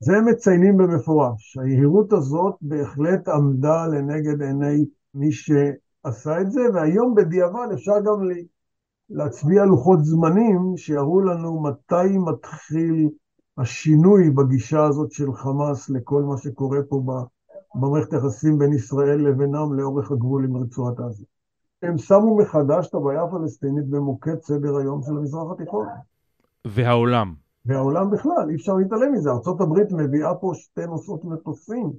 זה 0.00 0.16
הם 0.16 0.28
מציינים 0.28 0.76
במפורש. 0.76 1.58
היהירות 1.58 2.12
הזאת 2.12 2.54
בהחלט 2.60 3.28
עמדה 3.28 3.86
לנגד 3.86 4.42
עיני 4.42 4.84
מי 5.14 5.32
שעשה 5.32 6.40
את 6.40 6.50
זה, 6.50 6.60
והיום 6.74 7.14
בדיעבד 7.14 7.66
אפשר 7.74 8.00
גם 8.04 8.28
להצביע 9.10 9.64
לוחות 9.64 10.04
זמנים 10.04 10.76
שיראו 10.76 11.20
לנו 11.20 11.62
מתי 11.62 12.18
מתחיל 12.18 13.08
השינוי 13.58 14.30
בגישה 14.30 14.84
הזאת 14.84 15.12
של 15.12 15.32
חמאס 15.32 15.90
לכל 15.90 16.22
מה 16.22 16.36
שקורה 16.36 16.78
פה 16.88 17.02
במערכת 17.74 18.12
היחסים 18.12 18.58
בין 18.58 18.72
ישראל 18.72 19.28
לבינם 19.28 19.74
לאורך 19.74 20.10
הגבול 20.10 20.44
עם 20.44 20.56
רצועת 20.56 21.00
עזה. 21.00 21.24
הם 21.82 21.98
שמו 21.98 22.36
מחדש 22.36 22.88
את 22.88 22.94
הבעיה 22.94 23.22
הפלסטינית 23.22 23.88
במוקד 23.88 24.40
סדר 24.42 24.76
היום 24.76 25.02
של 25.02 25.10
המזרח 25.10 25.52
התיכון. 25.52 25.86
והעולם. 26.64 27.34
והעולם 27.66 28.10
בכלל, 28.10 28.50
אי 28.50 28.54
אפשר 28.54 28.74
להתעלם 28.74 29.12
מזה. 29.12 29.30
ארה"ב 29.30 29.94
מביאה 29.94 30.34
פה 30.34 30.52
שתי 30.54 30.86
נוסעות 30.86 31.24
מטוסים 31.24 31.92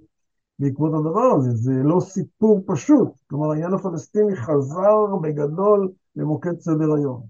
בעקבות 0.60 0.94
הדבר 0.94 1.32
הזה, 1.38 1.52
זה 1.52 1.74
לא 1.84 2.00
סיפור 2.00 2.62
פשוט. 2.66 3.10
כלומר, 3.30 3.52
העניין 3.52 3.74
הפלסטיני 3.74 4.36
חזר 4.36 5.16
בגדול 5.22 5.92
למוקד 6.20 6.60
סדר 6.60 6.94
היום. 6.98 7.24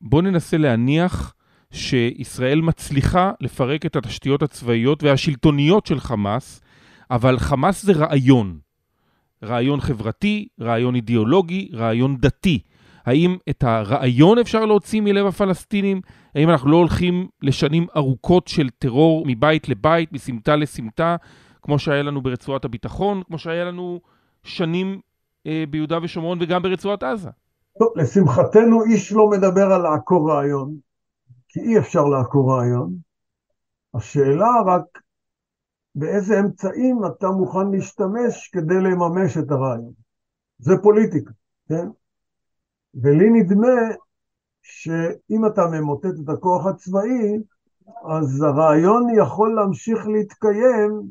בואו 0.00 0.22
ננסה 0.22 0.56
להניח 0.56 1.34
שישראל 1.70 2.60
מצליחה 2.60 3.32
לפרק 3.40 3.86
את 3.86 3.96
התשתיות 3.96 4.42
הצבאיות 4.42 5.02
והשלטוניות 5.02 5.86
של 5.86 6.00
חמאס, 6.00 6.60
אבל 7.10 7.38
חמאס 7.38 7.82
זה 7.82 7.92
רעיון. 7.92 8.58
רעיון 9.42 9.80
חברתי, 9.80 10.48
רעיון 10.60 10.94
אידיאולוגי, 10.94 11.68
רעיון 11.72 12.16
דתי. 12.16 12.62
האם 13.06 13.36
את 13.50 13.62
הרעיון 13.62 14.38
אפשר 14.38 14.64
להוציא 14.64 15.00
מלב 15.00 15.26
הפלסטינים? 15.26 16.00
האם 16.34 16.50
אנחנו 16.50 16.70
לא 16.70 16.76
הולכים 16.76 17.28
לשנים 17.42 17.86
ארוכות 17.96 18.48
של 18.48 18.70
טרור 18.78 19.24
מבית 19.26 19.68
לבית, 19.68 20.12
מסמטה 20.12 20.56
לסמטה, 20.56 21.16
כמו 21.62 21.78
שהיה 21.78 22.02
לנו 22.02 22.22
ברצועת 22.22 22.64
הביטחון, 22.64 23.22
כמו 23.26 23.38
שהיה 23.38 23.64
לנו 23.64 24.00
שנים 24.42 25.00
ביהודה 25.70 25.98
ושומרון 26.02 26.38
וגם 26.40 26.62
ברצועת 26.62 27.02
עזה? 27.02 27.30
טוב, 27.78 27.92
לשמחתנו 27.96 28.84
איש 28.84 29.12
לא 29.12 29.30
מדבר 29.30 29.72
על 29.72 29.82
לעקור 29.82 30.30
רעיון, 30.30 30.74
כי 31.48 31.60
אי 31.60 31.78
אפשר 31.78 32.04
לעקור 32.04 32.52
רעיון. 32.52 32.94
השאלה 33.94 34.50
רק 34.66 34.84
באיזה 35.94 36.40
אמצעים 36.40 37.00
אתה 37.06 37.28
מוכן 37.28 37.70
להשתמש 37.70 38.50
כדי 38.52 38.74
לממש 38.74 39.36
את 39.36 39.50
הרעיון. 39.50 39.92
זה 40.58 40.74
פוליטיקה, 40.82 41.30
כן? 41.68 41.88
ולי 42.94 43.30
נדמה 43.30 43.76
שאם 44.62 45.46
אתה 45.46 45.66
ממוטט 45.66 46.14
את 46.24 46.28
הכוח 46.28 46.66
הצבאי, 46.66 47.38
אז 48.10 48.42
הרעיון 48.42 49.06
יכול 49.18 49.54
להמשיך 49.54 50.06
להתקיים 50.06 51.02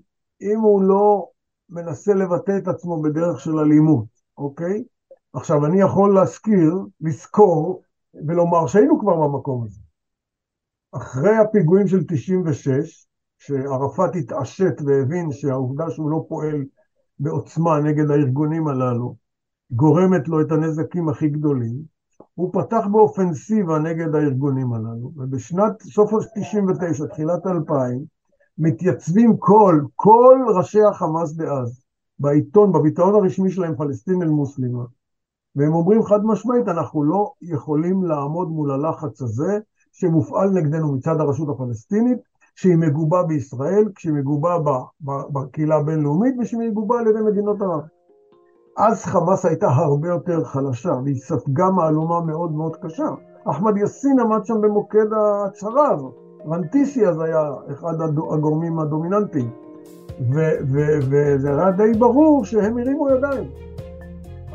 אם 0.41 0.59
הוא 0.59 0.83
לא 0.83 1.27
מנסה 1.69 2.13
לבטא 2.13 2.57
את 2.57 2.67
עצמו 2.67 3.01
בדרך 3.01 3.39
של 3.39 3.59
אלימות, 3.59 4.05
אוקיי? 4.37 4.83
עכשיו, 5.33 5.65
אני 5.65 5.81
יכול 5.81 6.15
להזכיר, 6.15 6.73
לזכור 7.01 7.81
ולומר 8.27 8.67
שהיינו 8.67 8.99
כבר 8.99 9.27
במקום 9.27 9.63
הזה. 9.63 9.81
אחרי 10.91 11.37
הפיגועים 11.37 11.87
של 11.87 12.03
96, 12.07 13.07
שערפאת 13.37 14.15
התעשת 14.15 14.81
והבין 14.85 15.31
שהעובדה 15.31 15.89
שהוא 15.89 16.11
לא 16.11 16.25
פועל 16.27 16.63
בעוצמה 17.19 17.79
נגד 17.79 18.11
הארגונים 18.11 18.67
הללו, 18.67 19.15
גורמת 19.71 20.27
לו 20.27 20.41
את 20.41 20.51
הנזקים 20.51 21.09
הכי 21.09 21.29
גדולים, 21.29 21.93
הוא 22.35 22.53
פתח 22.53 22.85
באופנסיבה 22.91 23.79
נגד 23.79 24.15
הארגונים 24.15 24.73
הללו, 24.73 25.11
ובשנת 25.15 25.81
סוף 25.81 26.13
ה-99, 26.13 27.07
תחילת 27.07 27.47
2000, 27.47 28.05
מתייצבים 28.57 29.37
כל, 29.37 29.81
כל 29.95 30.37
ראשי 30.57 30.83
החמאס 30.83 31.33
דאז, 31.33 31.82
בעיתון, 32.23 32.71
בביטאון 32.71 33.15
הרשמי 33.15 33.51
שלהם, 33.51 33.75
פלסטין 33.75 34.21
אל-מוסלימה, 34.21 34.83
והם 35.55 35.73
אומרים 35.73 36.03
חד 36.03 36.25
משמעית, 36.25 36.67
אנחנו 36.67 37.03
לא 37.03 37.31
יכולים 37.41 38.03
לעמוד 38.03 38.49
מול 38.49 38.71
הלחץ 38.71 39.21
הזה 39.21 39.59
שמופעל 39.91 40.49
נגדנו 40.49 40.95
מצד 40.95 41.19
הרשות 41.19 41.49
הפלסטינית, 41.49 42.17
שהיא 42.55 42.77
מגובה 42.77 43.23
בישראל, 43.23 43.85
כשהיא 43.95 44.13
מגובה 44.13 44.57
בקהילה 45.01 45.75
הבינלאומית 45.75 46.35
ושהיא 46.39 46.59
מגובה 46.59 46.99
על 46.99 47.07
ידי 47.07 47.19
מדינות 47.21 47.61
ערב. 47.61 47.81
אז 48.77 49.05
חמאס 49.05 49.45
הייתה 49.45 49.67
הרבה 49.67 50.07
יותר 50.07 50.43
חלשה, 50.43 50.93
והיא 51.03 51.15
ספגה 51.15 51.69
מהלומה 51.69 52.21
מאוד 52.21 52.51
מאוד 52.51 52.75
קשה. 52.75 53.09
אחמד 53.45 53.77
יאסין 53.77 54.19
עמד 54.19 54.45
שם 54.45 54.61
במוקד 54.61 55.13
ההצהרה 55.13 55.91
הזאת. 55.91 56.13
רנטיסי 56.47 57.07
אז 57.07 57.19
היה 57.19 57.51
אחד 57.71 58.01
הגורמים 58.33 58.79
הדומיננטיים. 58.79 59.62
וזה 60.29 61.49
היה 61.49 61.71
די 61.71 61.99
ברור 61.99 62.45
שהם 62.45 62.77
הרימו 62.77 63.09
ידיים. 63.09 63.49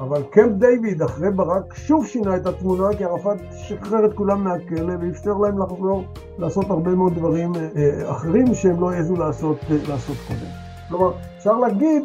אבל 0.00 0.22
קמפ 0.30 0.52
דיוויד 0.52 1.02
אחרי 1.02 1.30
ברק 1.30 1.74
שוב 1.74 2.06
שינה 2.06 2.36
את 2.36 2.46
התמונה 2.46 2.96
כי 2.98 3.04
ערפאת 3.04 3.38
שחרר 3.52 4.04
את 4.04 4.14
כולם 4.14 4.44
מהכלא 4.44 4.94
ואפשר 5.00 5.32
להם 5.32 5.62
לחזור 5.62 6.04
לעשות 6.38 6.70
הרבה 6.70 6.94
מאוד 6.94 7.14
דברים 7.14 7.52
אה, 7.54 8.10
אחרים 8.10 8.54
שהם 8.54 8.80
לא 8.80 8.90
העזו 8.90 9.16
לעשות, 9.16 9.56
אה, 9.70 9.76
לעשות 9.88 10.16
קודם. 10.28 10.50
כלומר, 10.88 11.12
אפשר 11.38 11.58
להגיד 11.58 12.02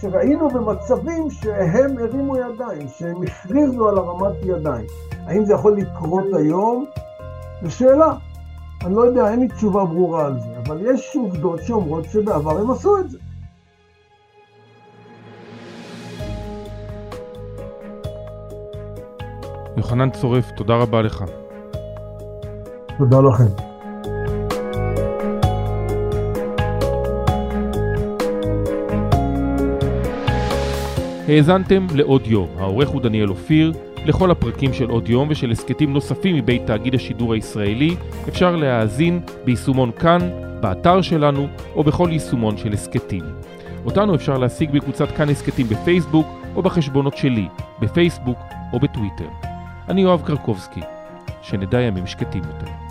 שראינו 0.00 0.48
במצבים 0.48 1.30
שהם 1.30 1.98
הרימו 1.98 2.36
ידיים, 2.36 2.88
שהם 2.88 3.22
הכריזו 3.22 3.88
על 3.88 3.98
הרמת 3.98 4.36
ידיים. 4.42 4.86
האם 5.26 5.44
זה 5.44 5.52
יכול 5.52 5.76
לקרות 5.76 6.24
היום? 6.32 6.84
זו 7.62 7.70
שאלה. 7.70 8.12
אני 8.84 8.94
לא 8.94 9.00
יודע, 9.00 9.30
אין 9.30 9.40
לי 9.40 9.48
תשובה 9.48 9.84
ברורה 9.84 10.26
על 10.26 10.40
זה, 10.40 10.59
אבל 10.70 10.94
יש 10.94 11.16
עובדות 11.16 11.60
שאומרות 11.66 12.04
שבעבר 12.04 12.58
הם 12.58 12.70
עשו 12.70 12.98
את 12.98 13.10
זה. 13.10 13.18
יוחנן 19.76 20.10
צורף, 20.10 20.50
תודה 20.50 20.76
רבה 20.76 21.02
לך. 21.02 21.24
תודה 22.98 23.20
לכם. 23.20 23.44
האזנתם 31.28 31.86
לעוד 31.94 32.26
יום, 32.26 32.48
העורך 32.58 32.88
הוא 32.88 33.00
דניאל 33.02 33.28
אופיר. 33.28 33.72
לכל 34.06 34.30
הפרקים 34.30 34.72
של 34.72 34.90
עוד 34.90 35.08
יום 35.08 35.28
ושל 35.30 35.50
הסכתים 35.50 35.92
נוספים 35.92 36.36
מבית 36.36 36.66
תאגיד 36.66 36.94
השידור 36.94 37.34
הישראלי 37.34 37.96
אפשר 38.28 38.56
להאזין 38.56 39.20
ביישומון 39.44 39.90
כאן, 39.92 40.49
באתר 40.60 41.02
שלנו 41.02 41.48
או 41.74 41.84
בכל 41.84 42.08
יישומון 42.12 42.56
של 42.56 42.72
הסכתים. 42.72 43.24
אותנו 43.84 44.14
אפשר 44.14 44.38
להשיג 44.38 44.70
בקבוצת 44.70 45.08
כאן 45.16 45.28
הסכתים 45.28 45.66
בפייסבוק 45.68 46.26
או 46.56 46.62
בחשבונות 46.62 47.16
שלי, 47.16 47.48
בפייסבוק 47.80 48.38
או 48.72 48.80
בטוויטר. 48.80 49.28
אני 49.88 50.00
יואב 50.02 50.22
קרקובסקי, 50.26 50.80
שנדע 51.42 51.80
ימים 51.80 52.06
שקטים 52.06 52.42
יותר. 52.44 52.89